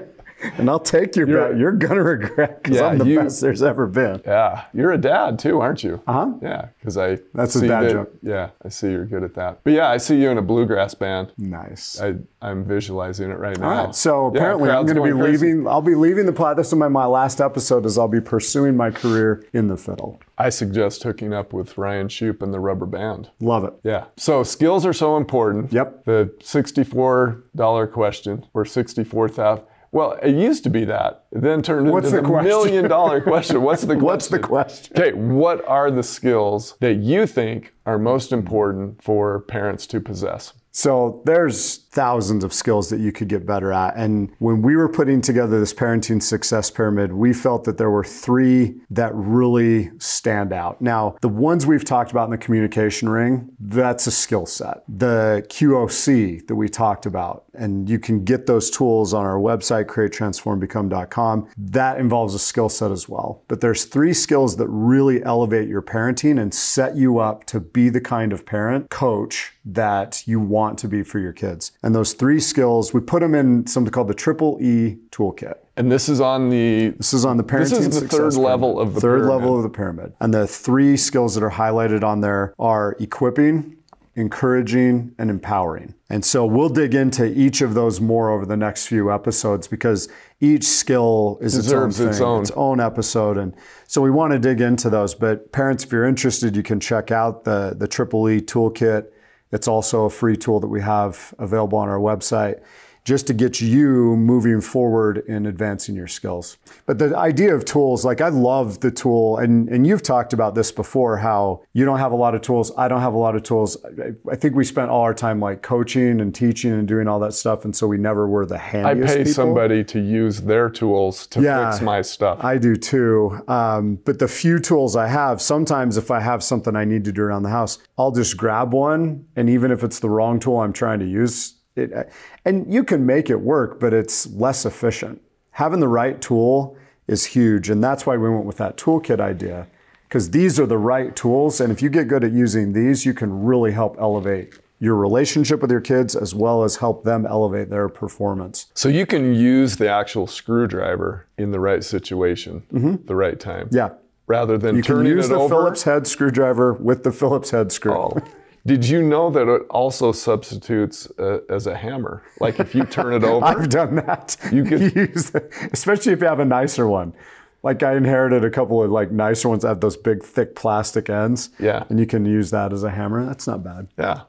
and 0.42 0.68
I'll 0.68 0.80
take 0.80 1.16
your 1.16 1.28
you're, 1.28 1.48
bet. 1.48 1.58
You're 1.58 1.72
gonna 1.72 2.02
regret 2.02 2.62
because 2.62 2.78
yeah, 2.78 2.86
I'm 2.86 2.98
the 2.98 3.06
you, 3.06 3.20
best 3.20 3.40
there's 3.40 3.62
ever 3.62 3.86
been. 3.86 4.22
Yeah, 4.24 4.64
you're 4.72 4.92
a 4.92 4.98
dad 4.98 5.38
too, 5.38 5.60
aren't 5.60 5.82
you? 5.82 6.02
Uh 6.06 6.12
huh. 6.12 6.32
Yeah, 6.42 6.68
because 6.78 6.96
I. 6.96 7.18
That's 7.34 7.56
a 7.56 7.66
dad 7.66 7.82
that, 7.82 7.92
joke. 7.92 8.12
Yeah, 8.22 8.50
I 8.64 8.68
see 8.68 8.90
you're 8.90 9.06
good 9.06 9.22
at 9.22 9.34
that. 9.34 9.60
But 9.64 9.72
yeah, 9.72 9.88
I 9.88 9.96
see 9.96 10.20
you 10.20 10.30
in 10.30 10.38
a 10.38 10.42
bluegrass 10.42 10.94
band. 10.94 11.32
Nice. 11.38 12.00
I, 12.00 12.16
I'm 12.42 12.64
visualizing 12.64 13.30
it 13.30 13.38
right 13.38 13.58
now. 13.58 13.68
All 13.68 13.86
right. 13.86 13.94
So 13.94 14.26
apparently, 14.26 14.68
yeah, 14.68 14.78
I'm 14.78 14.86
going 14.86 14.96
to 14.96 15.02
be 15.02 15.10
crazy. 15.10 15.46
leaving. 15.46 15.68
I'll 15.68 15.82
be 15.82 15.94
leaving 15.94 16.26
the 16.26 16.32
pod. 16.32 16.58
This 16.58 16.68
is 16.68 16.74
my, 16.74 16.88
my 16.88 17.06
last 17.06 17.40
episode. 17.40 17.86
Is 17.86 17.98
I'll 17.98 18.08
be 18.08 18.20
pursuing 18.20 18.76
my 18.76 18.90
career 18.90 19.44
in 19.52 19.68
the 19.68 19.76
fiddle. 19.76 20.20
I 20.38 20.50
suggest 20.50 21.02
hooking 21.02 21.32
up 21.32 21.52
with 21.52 21.78
Ryan 21.78 22.08
Shupe 22.08 22.42
and 22.42 22.52
the 22.52 22.60
rubber 22.60 22.86
band. 22.86 23.30
Love 23.40 23.64
it. 23.64 23.72
Yeah. 23.82 24.04
So 24.16 24.42
skills 24.42 24.84
are 24.84 24.92
so 24.92 25.16
important. 25.16 25.72
Yep. 25.72 26.04
The 26.04 26.34
$64 26.40 27.92
question 27.92 28.46
or 28.52 28.64
64,000 28.66 29.64
well, 29.96 30.18
it 30.22 30.34
used 30.34 30.62
to 30.64 30.70
be 30.70 30.84
that. 30.84 31.24
It 31.32 31.40
then 31.40 31.62
turned 31.62 31.90
What's 31.90 32.08
into 32.08 32.20
the, 32.20 32.28
the 32.28 32.42
million 32.42 32.86
dollar 32.86 33.18
question. 33.22 33.62
What's 33.62 33.80
the 33.80 33.94
question? 33.94 34.04
What's 34.04 34.28
the 34.28 34.38
question? 34.38 34.92
Okay, 34.94 35.12
what 35.14 35.66
are 35.66 35.90
the 35.90 36.02
skills 36.02 36.76
that 36.80 36.96
you 36.96 37.26
think 37.26 37.72
are 37.86 37.98
most 37.98 38.30
important 38.30 39.02
for 39.02 39.40
parents 39.40 39.86
to 39.86 40.00
possess? 40.02 40.52
So 40.76 41.22
there's 41.24 41.78
thousands 41.96 42.44
of 42.44 42.52
skills 42.52 42.90
that 42.90 43.00
you 43.00 43.10
could 43.10 43.28
get 43.28 43.46
better 43.46 43.72
at. 43.72 43.96
And 43.96 44.30
when 44.40 44.60
we 44.60 44.76
were 44.76 44.90
putting 44.90 45.22
together 45.22 45.58
this 45.58 45.72
parenting 45.72 46.22
success 46.22 46.70
pyramid, 46.70 47.14
we 47.14 47.32
felt 47.32 47.64
that 47.64 47.78
there 47.78 47.88
were 47.88 48.04
three 48.04 48.74
that 48.90 49.14
really 49.14 49.90
stand 49.98 50.52
out. 50.52 50.82
Now, 50.82 51.16
the 51.22 51.30
ones 51.30 51.64
we've 51.64 51.82
talked 51.82 52.10
about 52.10 52.26
in 52.26 52.30
the 52.30 52.36
communication 52.36 53.08
ring, 53.08 53.48
that's 53.58 54.06
a 54.06 54.10
skill 54.10 54.44
set. 54.44 54.82
The 54.86 55.46
QOC 55.48 56.46
that 56.46 56.54
we 56.54 56.68
talked 56.68 57.06
about, 57.06 57.44
and 57.54 57.88
you 57.88 57.98
can 57.98 58.22
get 58.22 58.44
those 58.44 58.70
tools 58.70 59.14
on 59.14 59.24
our 59.24 59.38
website, 59.38 59.86
createtransformbecome.com. 59.86 61.48
That 61.56 61.98
involves 61.98 62.34
a 62.34 62.38
skill 62.38 62.68
set 62.68 62.90
as 62.90 63.08
well. 63.08 63.42
But 63.48 63.62
there's 63.62 63.86
three 63.86 64.12
skills 64.12 64.58
that 64.58 64.68
really 64.68 65.24
elevate 65.24 65.68
your 65.68 65.80
parenting 65.80 66.38
and 66.38 66.52
set 66.52 66.96
you 66.96 67.18
up 67.18 67.46
to 67.46 67.60
be 67.60 67.88
the 67.88 68.02
kind 68.02 68.34
of 68.34 68.44
parent, 68.44 68.90
coach 68.90 69.55
that 69.66 70.22
you 70.26 70.38
want 70.38 70.78
to 70.78 70.88
be 70.88 71.02
for 71.02 71.18
your 71.18 71.32
kids. 71.32 71.72
And 71.82 71.94
those 71.94 72.12
three 72.12 72.38
skills, 72.38 72.94
we 72.94 73.00
put 73.00 73.20
them 73.20 73.34
in 73.34 73.66
something 73.66 73.90
called 73.90 74.08
the 74.08 74.14
Triple 74.14 74.58
E 74.62 74.96
Toolkit. 75.10 75.56
And 75.76 75.90
this 75.92 76.08
is 76.08 76.20
on 76.20 76.48
the 76.48 76.90
this 76.96 77.12
is 77.12 77.24
on 77.24 77.36
the 77.36 77.44
parenting. 77.44 77.70
This 77.70 77.86
is 77.86 78.00
the 78.00 78.08
third 78.08 78.34
level 78.34 78.80
of 78.80 78.94
the 78.94 79.00
third 79.00 79.22
pyramid. 79.22 79.36
level 79.36 79.56
of 79.56 79.62
the 79.64 79.68
pyramid. 79.68 80.14
And 80.20 80.32
the 80.32 80.46
three 80.46 80.96
skills 80.96 81.34
that 81.34 81.42
are 81.42 81.50
highlighted 81.50 82.02
on 82.02 82.20
there 82.20 82.54
are 82.58 82.96
equipping, 83.00 83.76
encouraging, 84.14 85.14
and 85.18 85.28
empowering. 85.30 85.94
And 86.08 86.24
so 86.24 86.46
we'll 86.46 86.68
dig 86.68 86.94
into 86.94 87.26
each 87.26 87.60
of 87.60 87.74
those 87.74 88.00
more 88.00 88.30
over 88.30 88.46
the 88.46 88.56
next 88.56 88.86
few 88.86 89.12
episodes 89.12 89.66
because 89.66 90.08
each 90.40 90.64
skill 90.64 91.38
is 91.42 91.56
its 91.56 91.72
own 91.72 91.90
thing, 91.90 92.08
its 92.08 92.20
own. 92.20 92.42
its 92.42 92.50
own 92.52 92.80
episode. 92.80 93.36
And 93.36 93.52
so 93.88 94.00
we 94.00 94.10
want 94.10 94.32
to 94.32 94.38
dig 94.38 94.60
into 94.60 94.88
those. 94.88 95.14
But 95.14 95.50
parents, 95.50 95.84
if 95.84 95.90
you're 95.90 96.06
interested, 96.06 96.54
you 96.54 96.62
can 96.62 96.78
check 96.78 97.10
out 97.10 97.42
the 97.42 97.74
the 97.76 97.88
Triple 97.88 98.30
E 98.30 98.40
Toolkit. 98.40 99.08
It's 99.52 99.68
also 99.68 100.04
a 100.04 100.10
free 100.10 100.36
tool 100.36 100.60
that 100.60 100.68
we 100.68 100.80
have 100.80 101.34
available 101.38 101.78
on 101.78 101.88
our 101.88 101.98
website. 101.98 102.62
Just 103.06 103.28
to 103.28 103.32
get 103.32 103.60
you 103.60 104.16
moving 104.16 104.60
forward 104.60 105.22
and 105.28 105.46
advancing 105.46 105.94
your 105.94 106.08
skills. 106.08 106.56
But 106.86 106.98
the 106.98 107.16
idea 107.16 107.54
of 107.54 107.64
tools, 107.64 108.04
like 108.04 108.20
I 108.20 108.30
love 108.30 108.80
the 108.80 108.90
tool, 108.90 109.36
and, 109.38 109.68
and 109.68 109.86
you've 109.86 110.02
talked 110.02 110.32
about 110.32 110.56
this 110.56 110.72
before 110.72 111.16
how 111.18 111.62
you 111.72 111.84
don't 111.84 112.00
have 112.00 112.10
a 112.10 112.16
lot 112.16 112.34
of 112.34 112.40
tools. 112.42 112.72
I 112.76 112.88
don't 112.88 113.00
have 113.00 113.14
a 113.14 113.18
lot 113.18 113.36
of 113.36 113.44
tools. 113.44 113.76
I, 113.84 114.32
I 114.32 114.34
think 114.34 114.56
we 114.56 114.64
spent 114.64 114.90
all 114.90 115.02
our 115.02 115.14
time 115.14 115.38
like 115.38 115.62
coaching 115.62 116.20
and 116.20 116.34
teaching 116.34 116.72
and 116.72 116.88
doing 116.88 117.06
all 117.06 117.20
that 117.20 117.32
stuff. 117.32 117.64
And 117.64 117.76
so 117.76 117.86
we 117.86 117.96
never 117.96 118.28
were 118.28 118.44
the 118.44 118.58
handy. 118.58 119.04
I 119.04 119.06
pay 119.06 119.18
people. 119.18 119.32
somebody 119.34 119.84
to 119.84 120.00
use 120.00 120.40
their 120.40 120.68
tools 120.68 121.28
to 121.28 121.40
Yeah. 121.40 121.70
fix 121.70 121.82
my 121.82 122.02
stuff. 122.02 122.42
I 122.42 122.58
do 122.58 122.74
too. 122.74 123.40
Um, 123.46 124.00
but 124.04 124.18
the 124.18 124.26
few 124.26 124.58
tools 124.58 124.96
I 124.96 125.06
have, 125.06 125.40
sometimes 125.40 125.96
if 125.96 126.10
I 126.10 126.18
have 126.18 126.42
something 126.42 126.74
I 126.74 126.84
need 126.84 127.04
to 127.04 127.12
do 127.12 127.22
around 127.22 127.44
the 127.44 127.50
house, 127.50 127.78
I'll 127.96 128.10
just 128.10 128.36
grab 128.36 128.72
one. 128.72 129.26
And 129.36 129.48
even 129.48 129.70
if 129.70 129.84
it's 129.84 130.00
the 130.00 130.10
wrong 130.10 130.40
tool 130.40 130.58
I'm 130.58 130.72
trying 130.72 130.98
to 130.98 131.06
use, 131.06 131.52
it, 131.76 131.92
uh, 131.92 132.04
and 132.44 132.72
you 132.72 132.84
can 132.84 133.06
make 133.06 133.30
it 133.30 133.40
work, 133.40 133.78
but 133.78 133.92
it's 133.92 134.26
less 134.28 134.64
efficient. 134.64 135.22
Having 135.52 135.80
the 135.80 135.88
right 135.88 136.20
tool 136.20 136.76
is 137.06 137.24
huge. 137.24 137.70
And 137.70 137.82
that's 137.82 138.06
why 138.06 138.16
we 138.16 138.28
went 138.28 138.44
with 138.44 138.56
that 138.58 138.76
toolkit 138.76 139.20
idea, 139.20 139.68
because 140.08 140.30
these 140.30 140.58
are 140.58 140.66
the 140.66 140.78
right 140.78 141.14
tools. 141.14 141.60
And 141.60 141.72
if 141.72 141.80
you 141.82 141.88
get 141.88 142.08
good 142.08 142.24
at 142.24 142.32
using 142.32 142.72
these, 142.72 143.06
you 143.06 143.14
can 143.14 143.44
really 143.44 143.72
help 143.72 143.96
elevate 143.98 144.58
your 144.78 144.94
relationship 144.94 145.62
with 145.62 145.70
your 145.70 145.80
kids 145.80 146.14
as 146.14 146.34
well 146.34 146.62
as 146.62 146.76
help 146.76 147.04
them 147.04 147.24
elevate 147.24 147.70
their 147.70 147.88
performance. 147.88 148.66
so 148.74 148.90
you 148.90 149.06
can 149.06 149.34
use 149.34 149.76
the 149.76 149.88
actual 149.88 150.26
screwdriver 150.26 151.26
in 151.38 151.50
the 151.50 151.58
right 151.58 151.82
situation, 151.82 152.62
mm-hmm. 152.70 152.96
the 153.06 153.16
right 153.16 153.40
time. 153.40 153.68
Yeah. 153.72 153.90
Rather 154.26 154.58
than 154.58 154.76
You 154.76 154.82
can 154.82 155.06
use 155.06 155.28
the 155.28 155.36
over. 155.36 155.54
Phillips 155.54 155.84
head 155.84 156.06
screwdriver 156.06 156.74
with 156.74 157.04
the 157.04 157.12
Phillips 157.12 157.50
head 157.50 157.72
screw. 157.72 157.94
Oh. 157.94 158.18
Did 158.66 158.86
you 158.88 159.02
know 159.02 159.30
that 159.30 159.48
it 159.48 159.62
also 159.70 160.12
substitutes 160.12 161.08
uh, 161.18 161.38
as 161.48 161.66
a 161.66 161.74
hammer? 161.74 162.22
Like 162.40 162.60
if 162.60 162.74
you 162.74 162.84
turn 162.84 163.14
it 163.14 163.24
over, 163.32 163.44
I've 163.46 163.68
done 163.70 163.94
that. 163.96 164.36
You 164.52 164.64
could- 164.64 164.94
use, 164.96 165.34
it, 165.34 165.50
especially 165.72 166.12
if 166.12 166.20
you 166.20 166.26
have 166.26 166.40
a 166.40 166.44
nicer 166.44 166.86
one. 166.88 167.14
Like 167.62 167.82
I 167.82 167.96
inherited 167.96 168.44
a 168.44 168.50
couple 168.50 168.82
of 168.82 168.90
like 168.90 169.10
nicer 169.10 169.48
ones 169.48 169.62
that 169.62 169.68
have 169.68 169.80
those 169.80 169.96
big 169.96 170.22
thick 170.22 170.54
plastic 170.54 171.08
ends. 171.08 171.50
Yeah. 171.58 171.84
And 171.88 171.98
you 171.98 172.06
can 172.06 172.24
use 172.26 172.50
that 172.50 172.72
as 172.72 172.82
a 172.84 172.90
hammer. 172.90 173.24
That's 173.24 173.46
not 173.46 173.64
bad. 173.64 173.88
Yeah. 173.98 174.22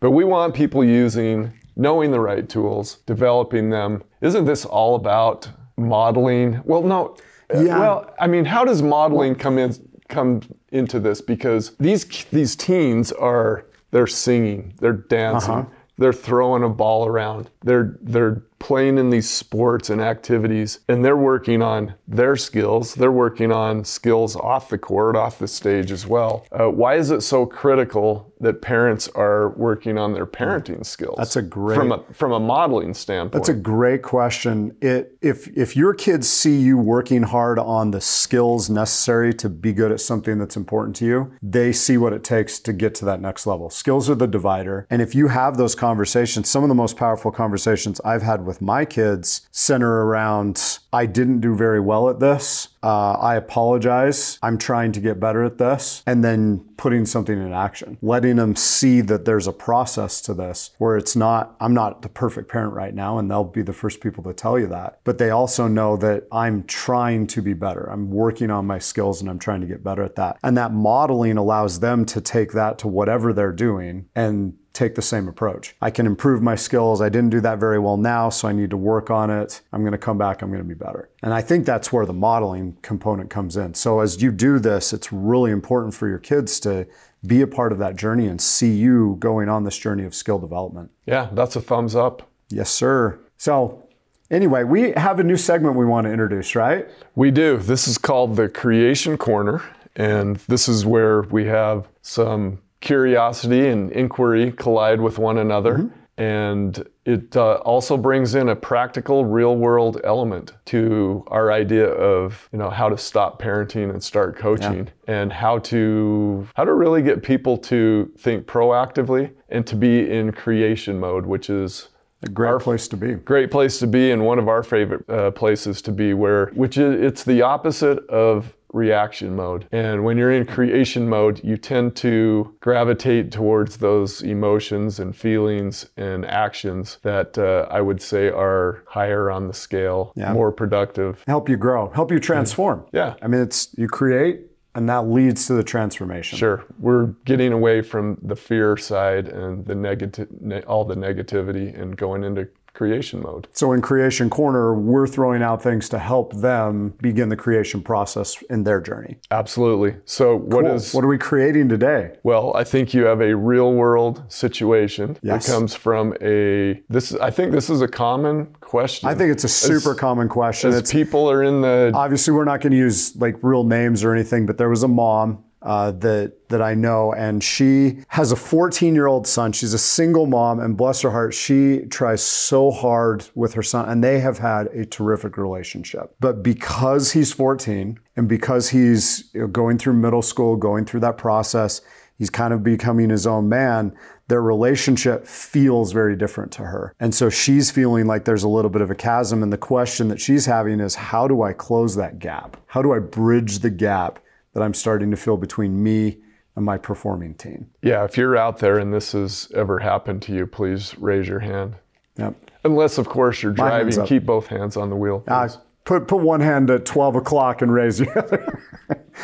But 0.00 0.10
we 0.12 0.24
want 0.24 0.54
people 0.54 0.84
using, 0.84 1.52
knowing 1.76 2.10
the 2.10 2.20
right 2.20 2.48
tools, 2.48 2.98
developing 3.06 3.70
them. 3.70 4.02
Isn't 4.20 4.44
this 4.44 4.64
all 4.64 4.94
about 4.96 5.48
modeling? 5.76 6.60
Well, 6.64 6.82
no. 6.82 7.16
uh, 7.54 7.60
Yeah. 7.60 7.78
Well, 7.78 8.14
I 8.20 8.26
mean, 8.26 8.44
how 8.44 8.64
does 8.64 8.82
modeling 8.82 9.34
come 9.36 9.58
in 9.58 9.72
come 10.08 10.42
into 10.70 11.00
this? 11.00 11.20
Because 11.20 11.74
these 11.78 12.04
these 12.30 12.56
teens 12.56 13.12
are 13.12 13.66
they're 13.90 14.06
singing, 14.06 14.74
they're 14.80 14.92
dancing, 14.92 15.54
uh-huh. 15.54 15.68
they're 15.98 16.12
throwing 16.12 16.62
a 16.62 16.68
ball 16.68 17.06
around, 17.06 17.50
they're 17.62 17.96
they're 18.02 18.42
playing 18.64 18.96
in 18.96 19.10
these 19.10 19.28
sports 19.28 19.90
and 19.90 20.00
activities, 20.00 20.80
and 20.88 21.04
they're 21.04 21.18
working 21.18 21.60
on 21.60 21.94
their 22.08 22.34
skills. 22.34 22.94
They're 22.94 23.12
working 23.12 23.52
on 23.52 23.84
skills 23.84 24.36
off 24.36 24.70
the 24.70 24.78
court, 24.78 25.16
off 25.16 25.38
the 25.38 25.46
stage 25.46 25.92
as 25.92 26.06
well. 26.06 26.46
Uh, 26.50 26.70
why 26.70 26.94
is 26.94 27.10
it 27.10 27.20
so 27.20 27.44
critical 27.44 28.32
that 28.40 28.62
parents 28.62 29.06
are 29.14 29.50
working 29.50 29.98
on 29.98 30.14
their 30.14 30.26
parenting 30.26 30.84
skills? 30.84 31.16
That's 31.18 31.36
a 31.36 31.42
great- 31.42 31.76
from 31.76 31.92
a 31.92 32.02
from 32.12 32.32
a 32.32 32.40
modeling 32.40 32.94
standpoint. 32.94 33.32
That's 33.32 33.50
a 33.50 33.54
great 33.54 34.02
question. 34.02 34.74
It, 34.80 35.18
if 35.20 35.48
if 35.56 35.76
your 35.76 35.92
kids 35.92 36.28
see 36.28 36.58
you 36.58 36.78
working 36.78 37.24
hard 37.24 37.58
on 37.58 37.90
the 37.90 38.00
skills 38.00 38.70
necessary 38.70 39.34
to 39.34 39.48
be 39.50 39.74
good 39.74 39.92
at 39.92 40.00
something 40.00 40.38
that's 40.38 40.56
important 40.56 40.96
to 40.96 41.04
you, 41.04 41.32
they 41.42 41.70
see 41.72 41.98
what 41.98 42.14
it 42.14 42.24
takes 42.24 42.58
to 42.60 42.72
get 42.72 42.94
to 42.96 43.04
that 43.04 43.20
next 43.20 43.46
level. 43.46 43.68
Skills 43.68 44.08
are 44.08 44.14
the 44.14 44.26
divider. 44.26 44.86
And 44.88 45.02
if 45.02 45.14
you 45.14 45.28
have 45.28 45.58
those 45.58 45.74
conversations, 45.74 46.48
some 46.48 46.62
of 46.62 46.70
the 46.70 46.74
most 46.74 46.96
powerful 46.96 47.30
conversations 47.30 48.00
I've 48.04 48.22
had 48.22 48.46
with 48.46 48.53
my 48.60 48.84
kids 48.84 49.48
center 49.50 50.04
around 50.04 50.78
I 50.94 51.06
didn't 51.06 51.40
do 51.40 51.56
very 51.56 51.80
well 51.80 52.08
at 52.08 52.20
this. 52.20 52.68
Uh, 52.82 53.14
I 53.14 53.34
apologize. 53.34 54.38
I'm 54.42 54.58
trying 54.58 54.92
to 54.92 55.00
get 55.00 55.18
better 55.18 55.42
at 55.42 55.58
this. 55.58 56.04
And 56.06 56.22
then 56.22 56.64
putting 56.76 57.04
something 57.04 57.36
in 57.36 57.52
action, 57.52 57.98
letting 58.00 58.36
them 58.36 58.54
see 58.54 59.00
that 59.00 59.24
there's 59.24 59.48
a 59.48 59.52
process 59.52 60.20
to 60.22 60.34
this 60.34 60.70
where 60.78 60.96
it's 60.96 61.16
not, 61.16 61.56
I'm 61.60 61.74
not 61.74 62.02
the 62.02 62.08
perfect 62.08 62.48
parent 62.48 62.74
right 62.74 62.94
now, 62.94 63.18
and 63.18 63.28
they'll 63.28 63.42
be 63.42 63.62
the 63.62 63.72
first 63.72 64.00
people 64.00 64.22
to 64.24 64.32
tell 64.32 64.58
you 64.58 64.68
that. 64.68 65.00
But 65.02 65.18
they 65.18 65.30
also 65.30 65.66
know 65.66 65.96
that 65.96 66.28
I'm 66.30 66.62
trying 66.64 67.26
to 67.28 67.42
be 67.42 67.54
better. 67.54 67.90
I'm 67.90 68.10
working 68.10 68.50
on 68.50 68.66
my 68.66 68.78
skills 68.78 69.20
and 69.20 69.28
I'm 69.28 69.38
trying 69.38 69.62
to 69.62 69.66
get 69.66 69.82
better 69.82 70.02
at 70.04 70.14
that. 70.16 70.38
And 70.44 70.56
that 70.56 70.72
modeling 70.72 71.38
allows 71.38 71.80
them 71.80 72.04
to 72.06 72.20
take 72.20 72.52
that 72.52 72.78
to 72.78 72.88
whatever 72.88 73.32
they're 73.32 73.52
doing 73.52 74.06
and 74.14 74.54
take 74.74 74.96
the 74.96 75.02
same 75.02 75.28
approach. 75.28 75.74
I 75.80 75.90
can 75.90 76.04
improve 76.04 76.42
my 76.42 76.56
skills. 76.56 77.00
I 77.00 77.08
didn't 77.08 77.30
do 77.30 77.40
that 77.40 77.58
very 77.58 77.78
well 77.78 77.96
now, 77.96 78.28
so 78.28 78.48
I 78.48 78.52
need 78.52 78.70
to 78.70 78.76
work 78.76 79.08
on 79.08 79.30
it. 79.30 79.62
I'm 79.72 79.80
going 79.80 79.92
to 79.92 79.98
come 79.98 80.18
back. 80.18 80.42
I'm 80.42 80.50
going 80.50 80.62
to 80.62 80.68
be 80.68 80.74
better. 80.74 81.08
And 81.22 81.32
I 81.32 81.40
think 81.40 81.64
that's 81.64 81.92
where 81.92 82.04
the 82.04 82.12
modeling 82.12 82.76
component 82.82 83.30
comes 83.30 83.56
in. 83.56 83.74
So 83.74 84.00
as 84.00 84.20
you 84.20 84.32
do 84.32 84.58
this, 84.58 84.92
it's 84.92 85.12
really 85.12 85.52
important 85.52 85.94
for 85.94 86.08
your 86.08 86.18
kids 86.18 86.60
to 86.60 86.86
be 87.24 87.40
a 87.40 87.46
part 87.46 87.72
of 87.72 87.78
that 87.78 87.96
journey 87.96 88.26
and 88.26 88.40
see 88.40 88.72
you 88.72 89.16
going 89.20 89.48
on 89.48 89.64
this 89.64 89.78
journey 89.78 90.04
of 90.04 90.14
skill 90.14 90.38
development. 90.38 90.90
yeah, 91.06 91.30
that's 91.32 91.56
a 91.56 91.60
thumbs 91.60 91.94
up. 91.94 92.28
Yes, 92.50 92.68
sir. 92.70 93.18
So 93.38 93.88
anyway, 94.30 94.64
we 94.64 94.92
have 94.92 95.20
a 95.20 95.24
new 95.24 95.36
segment 95.36 95.76
we 95.76 95.86
want 95.86 96.06
to 96.06 96.12
introduce, 96.12 96.54
right? 96.54 96.86
We 97.14 97.30
do. 97.30 97.56
This 97.56 97.88
is 97.88 97.96
called 97.96 98.36
the 98.36 98.48
Creation 98.48 99.16
Corner, 99.16 99.62
and 99.96 100.36
this 100.48 100.68
is 100.68 100.84
where 100.84 101.22
we 101.22 101.46
have 101.46 101.88
some 102.02 102.58
curiosity 102.84 103.68
and 103.68 103.90
inquiry 103.90 104.52
collide 104.52 105.00
with 105.00 105.18
one 105.18 105.38
another. 105.38 105.90
And 106.16 106.88
it 107.04 107.36
uh, 107.36 107.54
also 107.64 107.96
brings 107.96 108.36
in 108.36 108.48
a 108.48 108.54
practical, 108.54 109.24
real-world 109.24 110.00
element 110.04 110.52
to 110.66 111.24
our 111.26 111.50
idea 111.50 111.88
of, 111.88 112.48
you 112.52 112.58
know, 112.60 112.70
how 112.70 112.88
to 112.88 112.96
stop 112.96 113.42
parenting 113.42 113.90
and 113.90 114.00
start 114.00 114.38
coaching, 114.38 114.88
and 115.08 115.32
how 115.32 115.58
to 115.58 116.46
how 116.54 116.64
to 116.64 116.72
really 116.72 117.02
get 117.02 117.24
people 117.24 117.58
to 117.58 118.12
think 118.16 118.46
proactively 118.46 119.32
and 119.48 119.66
to 119.66 119.74
be 119.74 120.08
in 120.08 120.30
creation 120.30 121.00
mode, 121.00 121.26
which 121.26 121.50
is 121.50 121.88
A 122.22 122.28
great 122.28 122.60
place 122.60 122.88
to 122.88 122.96
be. 122.96 123.14
great 123.14 123.50
place 123.50 123.78
to 123.80 123.86
be 123.86 124.12
and 124.12 124.24
one 124.24 124.38
of 124.38 124.48
our 124.48 124.62
favorite 124.62 125.08
uh, 125.10 125.30
places 125.32 125.82
to 125.82 125.92
be 125.92 126.14
where 126.14 126.46
which 126.54 126.78
is 126.78 127.02
it's 127.02 127.24
the 127.24 127.42
opposite 127.42 127.98
of 128.08 128.54
reaction 128.74 129.34
mode. 129.36 129.66
And 129.72 130.04
when 130.04 130.18
you're 130.18 130.32
in 130.32 130.44
creation 130.44 131.08
mode 131.08 131.40
you 131.42 131.56
tend 131.56 131.96
to 131.96 132.54
gravitate 132.60 133.30
towards 133.30 133.78
those 133.78 134.20
emotions 134.22 134.98
and 134.98 135.16
feelings 135.16 135.88
and 135.96 136.24
actions 136.26 136.98
that 137.02 137.38
uh, 137.38 137.66
i 137.70 137.80
would 137.80 138.02
say 138.02 138.28
are 138.28 138.82
higher 138.88 139.30
on 139.30 139.46
the 139.46 139.54
scale 139.54 140.12
more 140.32 140.50
productive. 140.52 141.22
Help 141.26 141.48
you 141.48 141.56
grow, 141.56 141.90
help 141.90 142.10
you 142.10 142.18
transform. 142.18 142.84
yeah. 142.92 143.14
I 143.22 143.28
mean, 143.28 143.40
it's 143.40 143.68
you 143.76 143.88
create 143.88 144.40
and 144.74 144.88
that 144.88 145.06
leads 145.08 145.46
to 145.46 145.54
the 145.54 145.62
transformation. 145.62 146.36
Sure, 146.36 146.64
we're 146.78 147.06
getting 147.24 147.52
away 147.52 147.80
from 147.80 148.18
the 148.22 148.34
fear 148.34 148.76
side 148.76 149.28
and 149.28 149.64
the 149.64 149.74
negative, 149.74 150.28
ne- 150.40 150.62
all 150.62 150.84
the 150.84 150.96
negativity, 150.96 151.78
and 151.80 151.96
going 151.96 152.24
into 152.24 152.48
creation 152.74 153.22
mode. 153.22 153.46
So 153.52 153.72
in 153.72 153.80
Creation 153.80 154.28
Corner, 154.28 154.74
we're 154.74 155.06
throwing 155.06 155.42
out 155.42 155.62
things 155.62 155.88
to 155.90 155.98
help 155.98 156.34
them 156.34 156.94
begin 157.00 157.28
the 157.28 157.36
creation 157.36 157.80
process 157.80 158.36
in 158.50 158.64
their 158.64 158.80
journey. 158.80 159.16
Absolutely. 159.30 159.96
So, 160.04 160.36
what 160.36 160.64
Cool. 160.64 160.74
is 160.74 160.92
what 160.92 161.04
are 161.04 161.08
we 161.08 161.18
creating 161.18 161.68
today? 161.68 162.16
Well, 162.24 162.52
I 162.56 162.64
think 162.64 162.92
you 162.92 163.04
have 163.04 163.20
a 163.20 163.34
real 163.36 163.72
world 163.72 164.22
situation 164.28 165.16
Yes. 165.22 165.46
that 165.46 165.52
comes 165.52 165.74
from 165.74 166.14
a 166.20 166.82
this 166.88 167.14
I 167.14 167.30
think 167.30 167.52
this 167.52 167.70
is 167.70 167.80
a 167.80 167.88
common 167.88 168.46
question. 168.60 169.08
I 169.08 169.14
think 169.14 169.30
it's 169.30 169.44
a 169.44 169.48
super 169.48 169.94
common 169.94 170.28
question. 170.28 170.70
as 170.70 170.76
It's 170.78 170.92
people 170.92 171.30
are 171.30 171.42
in 171.42 171.60
the 171.60 171.92
obviously 171.94 172.32
we're 172.34 172.44
not 172.44 172.60
going 172.60 172.72
to 172.72 172.76
use 172.76 173.14
like 173.16 173.36
real 173.42 173.62
names 173.64 174.02
or 174.02 174.12
anything, 174.12 174.46
but 174.46 174.58
there 174.58 174.68
was 174.68 174.82
a 174.82 174.88
mom 174.88 175.43
uh, 175.64 175.92
that 175.92 176.48
that 176.50 176.60
I 176.60 176.74
know, 176.74 177.12
and 177.14 177.42
she 177.42 178.04
has 178.08 178.30
a 178.30 178.36
14 178.36 178.94
year 178.94 179.06
old 179.06 179.26
son. 179.26 179.52
She's 179.52 179.72
a 179.72 179.78
single 179.78 180.26
mom, 180.26 180.60
and 180.60 180.76
bless 180.76 181.00
her 181.00 181.10
heart, 181.10 181.32
she 181.32 181.80
tries 181.90 182.22
so 182.22 182.70
hard 182.70 183.24
with 183.34 183.54
her 183.54 183.62
son, 183.62 183.88
and 183.88 184.04
they 184.04 184.20
have 184.20 184.38
had 184.38 184.66
a 184.68 184.84
terrific 184.84 185.38
relationship. 185.38 186.14
But 186.20 186.42
because 186.42 187.12
he's 187.12 187.32
14, 187.32 187.98
and 188.14 188.28
because 188.28 188.68
he's 188.68 189.22
going 189.50 189.78
through 189.78 189.94
middle 189.94 190.22
school, 190.22 190.56
going 190.56 190.84
through 190.84 191.00
that 191.00 191.16
process, 191.16 191.80
he's 192.18 192.30
kind 192.30 192.52
of 192.52 192.62
becoming 192.62 193.08
his 193.08 193.26
own 193.26 193.48
man. 193.48 193.96
Their 194.28 194.42
relationship 194.42 195.26
feels 195.26 195.92
very 195.92 196.16
different 196.16 196.52
to 196.52 196.62
her. 196.62 196.94
And 197.00 197.14
so 197.14 197.28
she's 197.28 197.70
feeling 197.70 198.06
like 198.06 198.24
there's 198.24 198.42
a 198.42 198.48
little 198.48 198.70
bit 198.70 198.82
of 198.82 198.90
a 198.90 198.94
chasm. 198.94 199.42
And 199.42 199.52
the 199.52 199.58
question 199.58 200.08
that 200.08 200.20
she's 200.20 200.46
having 200.46 200.80
is 200.80 200.94
how 200.94 201.26
do 201.26 201.42
I 201.42 201.52
close 201.52 201.96
that 201.96 202.18
gap? 202.18 202.56
How 202.66 202.82
do 202.82 202.92
I 202.92 203.00
bridge 203.00 203.58
the 203.58 203.70
gap 203.70 204.18
that 204.54 204.62
I'm 204.62 204.74
starting 204.74 205.10
to 205.10 205.16
feel 205.16 205.36
between 205.36 205.82
me 205.82 206.18
and 206.56 206.64
my 206.64 206.78
performing 206.78 207.34
team. 207.34 207.70
yeah. 207.82 208.04
If 208.04 208.16
you're 208.16 208.36
out 208.36 208.58
there 208.58 208.78
and 208.78 208.94
this 208.94 209.12
has 209.12 209.50
ever 209.54 209.80
happened 209.80 210.22
to 210.22 210.32
you, 210.32 210.46
please 210.46 210.96
raise 210.98 211.26
your 211.26 211.40
hand. 211.40 211.74
Yep. 212.16 212.50
Unless, 212.64 212.96
of 212.98 213.08
course, 213.08 213.42
you're 213.42 213.52
driving, 213.52 214.06
keep 214.06 214.24
both 214.24 214.46
hands 214.46 214.76
on 214.76 214.88
the 214.88 214.96
wheel. 214.96 215.24
Uh, 215.26 215.48
put, 215.84 216.06
put 216.06 216.20
one 216.20 216.40
hand 216.40 216.70
at 216.70 216.86
12 216.86 217.16
o'clock 217.16 217.60
and 217.60 217.74
raise 217.74 217.98
the 217.98 218.08
other. 218.18 218.62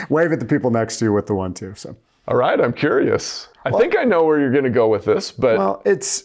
Wave 0.09 0.33
at 0.33 0.41
the 0.41 0.47
people 0.47 0.71
next 0.71 0.99
to 0.99 1.05
you 1.07 1.13
with 1.13 1.27
the 1.29 1.35
one, 1.35 1.55
too. 1.55 1.73
So. 1.77 1.97
All 2.27 2.37
right, 2.37 2.61
I'm 2.61 2.73
curious. 2.73 3.49
I 3.65 3.71
think 3.71 3.97
I 3.97 4.05
know 4.05 4.25
where 4.25 4.41
you're 4.41 4.53
going 4.53 4.65
to 4.65 4.71
go 4.71 4.89
with 4.89 5.05
this, 5.05 5.31
but 5.33 5.57
Well, 5.59 5.83
it's 5.85 6.25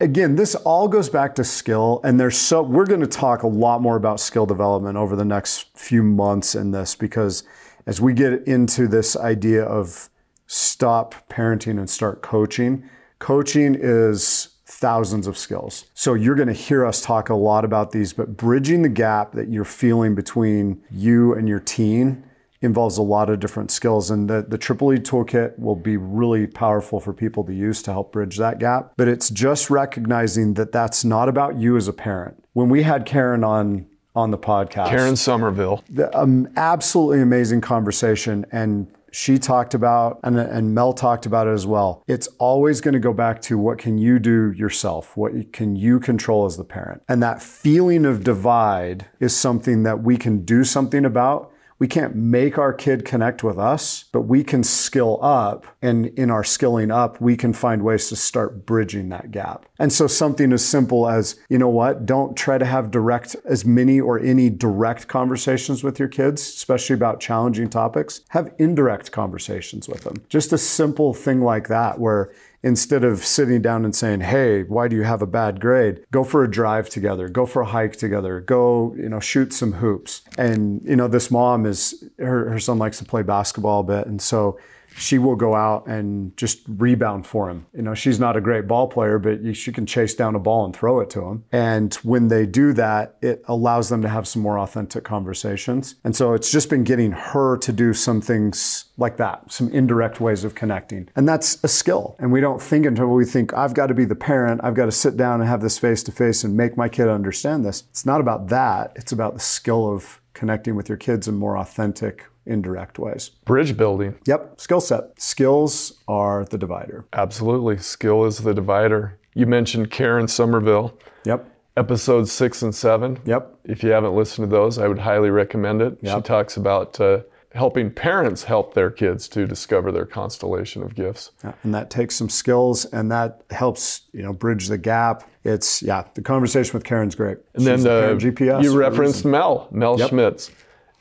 again, 0.00 0.36
this 0.36 0.54
all 0.54 0.88
goes 0.88 1.08
back 1.08 1.34
to 1.36 1.44
skill, 1.44 2.00
and 2.04 2.18
there's 2.20 2.36
so 2.36 2.62
we're 2.62 2.86
going 2.86 3.00
to 3.00 3.06
talk 3.06 3.42
a 3.42 3.46
lot 3.48 3.80
more 3.80 3.96
about 3.96 4.20
skill 4.20 4.46
development 4.46 4.96
over 4.96 5.16
the 5.16 5.24
next 5.24 5.76
few 5.76 6.02
months 6.02 6.54
in 6.54 6.70
this 6.70 6.94
because 6.94 7.44
as 7.86 8.00
we 8.00 8.12
get 8.12 8.46
into 8.46 8.88
this 8.88 9.16
idea 9.16 9.64
of 9.64 10.08
stop 10.46 11.14
parenting 11.28 11.78
and 11.78 11.88
start 11.88 12.22
coaching, 12.22 12.88
coaching 13.18 13.76
is 13.78 14.48
thousands 14.66 15.26
of 15.26 15.38
skills. 15.38 15.86
So 15.94 16.14
you're 16.14 16.34
going 16.34 16.48
to 16.48 16.54
hear 16.54 16.84
us 16.84 17.00
talk 17.00 17.30
a 17.30 17.34
lot 17.34 17.64
about 17.64 17.92
these, 17.92 18.12
but 18.12 18.36
bridging 18.36 18.82
the 18.82 18.88
gap 18.88 19.32
that 19.32 19.48
you're 19.48 19.64
feeling 19.64 20.14
between 20.14 20.82
you 20.90 21.34
and 21.34 21.48
your 21.48 21.60
teen 21.60 22.24
involves 22.60 22.98
a 22.98 23.02
lot 23.02 23.30
of 23.30 23.38
different 23.38 23.70
skills. 23.70 24.10
And 24.10 24.28
the, 24.28 24.44
the 24.46 24.58
Triple 24.58 24.92
E 24.92 24.98
Toolkit 24.98 25.58
will 25.58 25.76
be 25.76 25.96
really 25.96 26.46
powerful 26.46 27.00
for 27.00 27.12
people 27.12 27.44
to 27.44 27.54
use 27.54 27.82
to 27.82 27.92
help 27.92 28.12
bridge 28.12 28.38
that 28.38 28.58
gap. 28.58 28.92
But 28.96 29.08
it's 29.08 29.30
just 29.30 29.70
recognizing 29.70 30.54
that 30.54 30.72
that's 30.72 31.04
not 31.04 31.28
about 31.28 31.56
you 31.56 31.76
as 31.76 31.86
a 31.86 31.92
parent. 31.92 32.44
When 32.54 32.68
we 32.68 32.82
had 32.82 33.06
Karen 33.06 33.44
on 33.44 33.86
on 34.16 34.30
the 34.30 34.38
podcast, 34.38 34.88
Karen 34.88 35.14
Somerville, 35.14 35.84
the, 35.90 36.16
um, 36.18 36.48
absolutely 36.56 37.20
amazing 37.20 37.60
conversation, 37.60 38.44
and 38.50 38.88
she 39.12 39.38
talked 39.38 39.72
about 39.72 40.20
and, 40.24 40.38
and 40.38 40.74
Mel 40.74 40.92
talked 40.92 41.24
about 41.24 41.46
it 41.46 41.52
as 41.52 41.66
well. 41.66 42.02
It's 42.06 42.26
always 42.38 42.82
going 42.82 42.92
to 42.94 43.00
go 43.00 43.14
back 43.14 43.40
to 43.42 43.56
what 43.56 43.78
can 43.78 43.96
you 43.96 44.18
do 44.18 44.52
yourself? 44.52 45.16
What 45.16 45.52
can 45.54 45.74
you 45.74 46.00
control 46.00 46.44
as 46.44 46.58
the 46.58 46.64
parent? 46.64 47.02
And 47.08 47.22
that 47.22 47.40
feeling 47.40 48.04
of 48.04 48.24
divide 48.24 49.06
is 49.18 49.34
something 49.34 49.84
that 49.84 50.02
we 50.02 50.18
can 50.18 50.44
do 50.44 50.64
something 50.64 51.06
about 51.06 51.50
we 51.78 51.86
can't 51.88 52.14
make 52.16 52.58
our 52.58 52.72
kid 52.72 53.04
connect 53.04 53.44
with 53.44 53.58
us, 53.58 54.04
but 54.12 54.22
we 54.22 54.42
can 54.42 54.64
skill 54.64 55.18
up. 55.22 55.66
And 55.82 56.06
in 56.18 56.30
our 56.30 56.44
skilling 56.44 56.90
up, 56.90 57.20
we 57.20 57.36
can 57.36 57.52
find 57.52 57.82
ways 57.82 58.08
to 58.08 58.16
start 58.16 58.64
bridging 58.64 59.08
that 59.10 59.30
gap. 59.30 59.66
And 59.78 59.92
so 59.92 60.06
something 60.06 60.52
as 60.52 60.64
simple 60.64 61.08
as, 61.08 61.38
you 61.48 61.58
know 61.58 61.68
what, 61.68 62.06
don't 62.06 62.36
try 62.36 62.58
to 62.58 62.64
have 62.64 62.90
direct, 62.90 63.36
as 63.44 63.64
many 63.64 64.00
or 64.00 64.18
any 64.18 64.48
direct 64.48 65.08
conversations 65.08 65.84
with 65.84 65.98
your 65.98 66.08
kids, 66.08 66.40
especially 66.42 66.94
about 66.94 67.20
challenging 67.20 67.68
topics. 67.68 68.22
Have 68.28 68.54
indirect 68.58 69.12
conversations 69.12 69.88
with 69.88 70.02
them. 70.02 70.16
Just 70.28 70.52
a 70.52 70.58
simple 70.58 71.12
thing 71.12 71.42
like 71.42 71.68
that, 71.68 72.00
where 72.00 72.32
instead 72.66 73.04
of 73.04 73.24
sitting 73.24 73.62
down 73.62 73.84
and 73.84 73.94
saying, 73.94 74.20
"Hey, 74.20 74.64
why 74.64 74.88
do 74.88 74.96
you 74.96 75.04
have 75.04 75.22
a 75.22 75.26
bad 75.26 75.60
grade?" 75.60 76.00
Go 76.10 76.24
for 76.24 76.42
a 76.42 76.50
drive 76.50 76.90
together, 76.90 77.28
go 77.28 77.46
for 77.46 77.62
a 77.62 77.66
hike 77.66 77.96
together, 77.96 78.40
go, 78.40 78.92
you 78.98 79.08
know, 79.08 79.20
shoot 79.20 79.52
some 79.52 79.74
hoops. 79.74 80.22
And 80.36 80.82
you 80.84 80.96
know, 80.96 81.06
this 81.06 81.30
mom 81.30 81.64
is 81.64 82.04
her, 82.18 82.50
her 82.50 82.58
son 82.58 82.78
likes 82.78 82.98
to 82.98 83.04
play 83.04 83.22
basketball 83.22 83.80
a 83.80 83.84
bit, 83.84 84.06
and 84.08 84.20
so 84.20 84.58
she 84.96 85.18
will 85.18 85.36
go 85.36 85.54
out 85.54 85.86
and 85.86 86.36
just 86.36 86.62
rebound 86.68 87.26
for 87.26 87.50
him. 87.50 87.66
You 87.74 87.82
know, 87.82 87.94
she's 87.94 88.18
not 88.18 88.36
a 88.36 88.40
great 88.40 88.66
ball 88.66 88.88
player, 88.88 89.18
but 89.18 89.54
she 89.54 89.70
can 89.70 89.84
chase 89.84 90.14
down 90.14 90.34
a 90.34 90.38
ball 90.38 90.64
and 90.64 90.74
throw 90.74 91.00
it 91.00 91.10
to 91.10 91.22
him. 91.22 91.44
And 91.52 91.92
when 91.96 92.28
they 92.28 92.46
do 92.46 92.72
that, 92.72 93.16
it 93.20 93.44
allows 93.46 93.90
them 93.90 94.00
to 94.02 94.08
have 94.08 94.26
some 94.26 94.42
more 94.42 94.58
authentic 94.58 95.04
conversations. 95.04 95.96
And 96.02 96.16
so 96.16 96.32
it's 96.32 96.50
just 96.50 96.70
been 96.70 96.84
getting 96.84 97.12
her 97.12 97.58
to 97.58 97.72
do 97.72 97.92
some 97.92 98.20
things 98.20 98.86
like 98.96 99.18
that, 99.18 99.52
some 99.52 99.68
indirect 99.70 100.20
ways 100.20 100.44
of 100.44 100.54
connecting. 100.54 101.08
And 101.14 101.28
that's 101.28 101.62
a 101.62 101.68
skill. 101.68 102.16
And 102.18 102.32
we 102.32 102.40
don't 102.40 102.62
think 102.62 102.86
until 102.86 103.08
we 103.08 103.26
think, 103.26 103.52
I've 103.52 103.74
got 103.74 103.88
to 103.88 103.94
be 103.94 104.06
the 104.06 104.16
parent, 104.16 104.62
I've 104.64 104.74
got 104.74 104.86
to 104.86 104.92
sit 104.92 105.16
down 105.16 105.40
and 105.40 105.48
have 105.48 105.60
this 105.60 105.78
face 105.78 106.02
to 106.04 106.12
face 106.12 106.42
and 106.42 106.56
make 106.56 106.76
my 106.76 106.88
kid 106.88 107.08
understand 107.08 107.64
this. 107.64 107.84
It's 107.90 108.06
not 108.06 108.20
about 108.20 108.48
that, 108.48 108.92
it's 108.96 109.12
about 109.12 109.34
the 109.34 109.40
skill 109.40 109.92
of 109.92 110.20
connecting 110.32 110.74
with 110.74 110.88
your 110.88 110.98
kids 110.98 111.28
in 111.28 111.34
more 111.34 111.58
authentic 111.58 112.24
indirect 112.46 112.98
ways. 112.98 113.30
Bridge 113.44 113.76
building. 113.76 114.16
Yep, 114.26 114.60
skill 114.60 114.80
set. 114.80 115.20
Skills 115.20 116.00
are 116.08 116.44
the 116.44 116.58
divider. 116.58 117.04
Absolutely. 117.12 117.78
Skill 117.78 118.24
is 118.24 118.38
the 118.38 118.54
divider. 118.54 119.18
You 119.34 119.46
mentioned 119.46 119.90
Karen 119.90 120.28
Somerville. 120.28 120.96
Yep. 121.24 121.52
Episodes 121.76 122.32
six 122.32 122.62
and 122.62 122.74
seven. 122.74 123.18
Yep. 123.26 123.58
If 123.64 123.82
you 123.82 123.90
haven't 123.90 124.14
listened 124.14 124.48
to 124.48 124.56
those, 124.56 124.78
I 124.78 124.88
would 124.88 125.00
highly 125.00 125.28
recommend 125.28 125.82
it. 125.82 125.98
Yep. 126.00 126.16
She 126.16 126.22
talks 126.22 126.56
about 126.56 126.98
uh, 126.98 127.20
helping 127.56 127.90
parents 127.90 128.44
help 128.44 128.74
their 128.74 128.90
kids 128.90 129.28
to 129.28 129.46
discover 129.46 129.90
their 129.90 130.06
constellation 130.06 130.82
of 130.82 130.94
gifts. 130.94 131.32
Yeah, 131.42 131.52
and 131.64 131.74
that 131.74 131.90
takes 131.90 132.14
some 132.14 132.28
skills 132.28 132.84
and 132.86 133.10
that 133.10 133.42
helps, 133.50 134.02
you 134.12 134.22
know, 134.22 134.32
bridge 134.32 134.68
the 134.68 134.78
gap. 134.78 135.28
It's 135.44 135.82
yeah, 135.82 136.04
the 136.14 136.22
conversation 136.22 136.72
with 136.74 136.84
Karen's 136.84 137.14
great. 137.14 137.38
And 137.54 137.62
She's 137.62 137.82
then 137.82 138.18
the 138.18 138.26
GPS. 138.26 138.62
You 138.62 138.76
referenced 138.76 139.24
Mel, 139.24 139.68
Mel 139.70 139.98
yep. 139.98 140.10
Schmitz, 140.10 140.50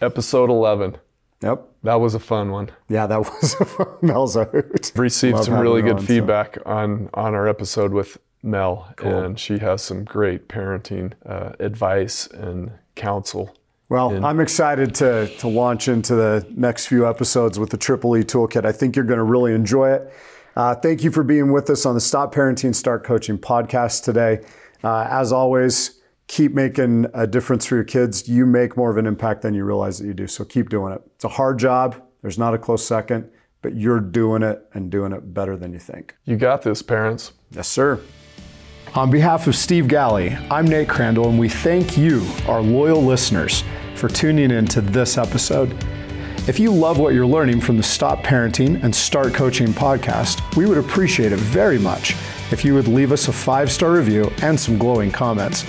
episode 0.01 0.49
11. 0.49 0.97
Yep. 1.41 1.67
That 1.83 1.95
was 1.95 2.15
a 2.15 2.19
fun 2.19 2.51
one. 2.51 2.71
Yeah, 2.89 3.07
that 3.07 3.19
was 3.41 3.55
a 3.59 3.65
fun. 3.65 3.87
Received 4.95 5.35
Love 5.35 5.45
some 5.45 5.59
really 5.59 5.81
good 5.81 5.97
on, 5.97 6.05
feedback 6.05 6.55
so. 6.55 6.61
on 6.65 7.09
on 7.13 7.35
our 7.35 7.47
episode 7.47 7.91
with 7.91 8.17
Mel, 8.41 8.93
cool. 8.95 9.23
and 9.23 9.39
she 9.39 9.57
has 9.59 9.81
some 9.81 10.03
great 10.03 10.47
parenting 10.47 11.13
uh, 11.25 11.53
advice 11.59 12.27
and 12.27 12.71
counsel. 12.95 13.55
Well, 13.89 14.11
and 14.11 14.25
I'm 14.25 14.39
excited 14.39 14.95
to 14.95 15.27
to 15.39 15.47
launch 15.47 15.87
into 15.87 16.15
the 16.15 16.45
next 16.55 16.87
few 16.87 17.07
episodes 17.07 17.59
with 17.59 17.69
the 17.69 17.77
Triple 17.77 18.17
E 18.17 18.23
Toolkit. 18.23 18.65
I 18.65 18.71
think 18.71 18.95
you're 18.95 19.05
going 19.05 19.19
to 19.19 19.23
really 19.23 19.53
enjoy 19.53 19.91
it. 19.91 20.11
Uh, 20.55 20.73
thank 20.73 21.03
you 21.03 21.11
for 21.11 21.23
being 21.23 21.51
with 21.51 21.69
us 21.69 21.85
on 21.85 21.95
the 21.95 22.01
Stop 22.01 22.33
Parenting, 22.33 22.73
Start 22.73 23.03
Coaching 23.03 23.37
podcast 23.37 24.03
today. 24.03 24.39
Uh, 24.83 25.07
as 25.09 25.31
always, 25.31 25.94
keep 26.27 26.53
making 26.53 27.07
a 27.13 27.27
difference 27.27 27.65
for 27.65 27.75
your 27.75 27.83
kids. 27.83 28.27
You 28.27 28.45
make 28.45 28.75
more 28.77 28.89
of 28.89 28.97
an 28.97 29.05
impact 29.05 29.41
than 29.41 29.53
you 29.53 29.63
realize 29.63 29.99
that 29.99 30.07
you 30.07 30.13
do. 30.13 30.27
So 30.27 30.43
keep 30.43 30.69
doing 30.69 30.93
it. 30.93 31.01
It's 31.15 31.23
a 31.23 31.29
hard 31.29 31.59
job. 31.59 32.01
There's 32.21 32.39
not 32.39 32.53
a 32.53 32.57
close 32.57 32.85
second, 32.85 33.29
but 33.61 33.75
you're 33.75 33.99
doing 33.99 34.41
it 34.43 34.67
and 34.73 34.89
doing 34.91 35.11
it 35.11 35.33
better 35.33 35.57
than 35.57 35.73
you 35.73 35.79
think. 35.79 36.15
You 36.25 36.37
got 36.37 36.61
this, 36.61 36.81
parents. 36.81 37.33
Yes, 37.51 37.67
sir. 37.67 37.99
On 38.95 39.11
behalf 39.11 39.47
of 39.47 39.55
Steve 39.55 39.87
Galley, 39.87 40.35
I'm 40.49 40.65
Nate 40.65 40.87
Crandall, 40.87 41.29
and 41.29 41.37
we 41.37 41.49
thank 41.49 41.97
you, 41.97 42.25
our 42.47 42.61
loyal 42.61 43.03
listeners, 43.03 43.63
for 43.95 44.07
tuning 44.07 44.51
in 44.51 44.65
to 44.67 44.81
this 44.81 45.17
episode. 45.17 45.75
If 46.47 46.59
you 46.59 46.71
love 46.71 46.99
what 46.99 47.13
you're 47.13 47.25
learning 47.25 47.59
from 47.59 47.75
the 47.75 47.83
Stop 47.83 48.23
Parenting 48.23 48.81
and 48.83 48.95
Start 48.95 49.33
Coaching 49.33 49.67
podcast, 49.67 50.55
we 50.55 50.65
would 50.65 50.77
appreciate 50.77 51.31
it 51.31 51.39
very 51.39 51.79
much 51.79 52.15
if 52.51 52.63
you 52.63 52.73
would 52.73 52.87
leave 52.87 53.11
us 53.11 53.27
a 53.27 53.33
five 53.33 53.71
star 53.71 53.93
review 53.93 54.31
and 54.43 54.57
some 54.57 54.77
glowing 54.77 55.11
comments. 55.11 55.65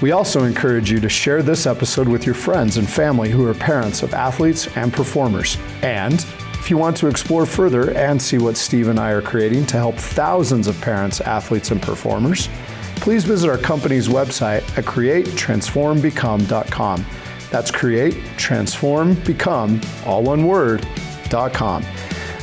We 0.00 0.12
also 0.12 0.44
encourage 0.44 0.92
you 0.92 1.00
to 1.00 1.08
share 1.08 1.42
this 1.42 1.66
episode 1.66 2.08
with 2.08 2.24
your 2.24 2.36
friends 2.36 2.76
and 2.76 2.88
family 2.88 3.30
who 3.30 3.44
are 3.48 3.54
parents 3.54 4.04
of 4.04 4.14
athletes 4.14 4.68
and 4.76 4.92
performers. 4.92 5.58
And 5.82 6.24
if 6.54 6.70
you 6.70 6.78
want 6.78 6.96
to 6.98 7.08
explore 7.08 7.46
further 7.46 7.90
and 7.90 8.22
see 8.22 8.38
what 8.38 8.56
Steve 8.56 8.86
and 8.88 9.00
I 9.00 9.10
are 9.10 9.20
creating 9.20 9.66
to 9.66 9.76
help 9.76 9.96
thousands 9.96 10.68
of 10.68 10.80
parents, 10.80 11.20
athletes, 11.20 11.72
and 11.72 11.82
performers, 11.82 12.48
please 12.96 13.24
visit 13.24 13.50
our 13.50 13.58
company's 13.58 14.06
website 14.06 14.62
at 14.78 14.84
createtransformbecome.com. 14.84 17.06
That's 17.50 17.72
create, 17.72 18.22
transform, 18.36 19.14
become, 19.24 19.80
all 20.06 20.22
one 20.22 20.46
word, 20.46 20.86
.com. 21.30 21.84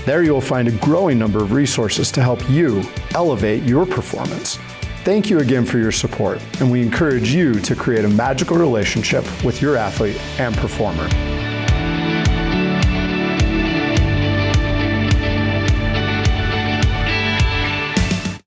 There 0.05 0.23
you 0.23 0.33
will 0.33 0.41
find 0.41 0.67
a 0.67 0.71
growing 0.71 1.17
number 1.17 1.41
of 1.41 1.53
resources 1.53 2.11
to 2.11 2.21
help 2.21 2.49
you 2.49 2.83
elevate 3.13 3.63
your 3.63 3.85
performance. 3.85 4.59
Thank 5.05 5.29
you 5.29 5.37
again 5.37 5.65
for 5.65 5.77
your 5.77 5.91
support, 5.91 6.41
and 6.59 6.71
we 6.71 6.81
encourage 6.81 7.31
you 7.31 7.53
to 7.59 7.75
create 7.75 8.05
a 8.05 8.09
magical 8.09 8.57
relationship 8.57 9.23
with 9.43 9.61
your 9.61 9.77
athlete 9.77 10.19
and 10.39 10.57
performer. 10.57 11.34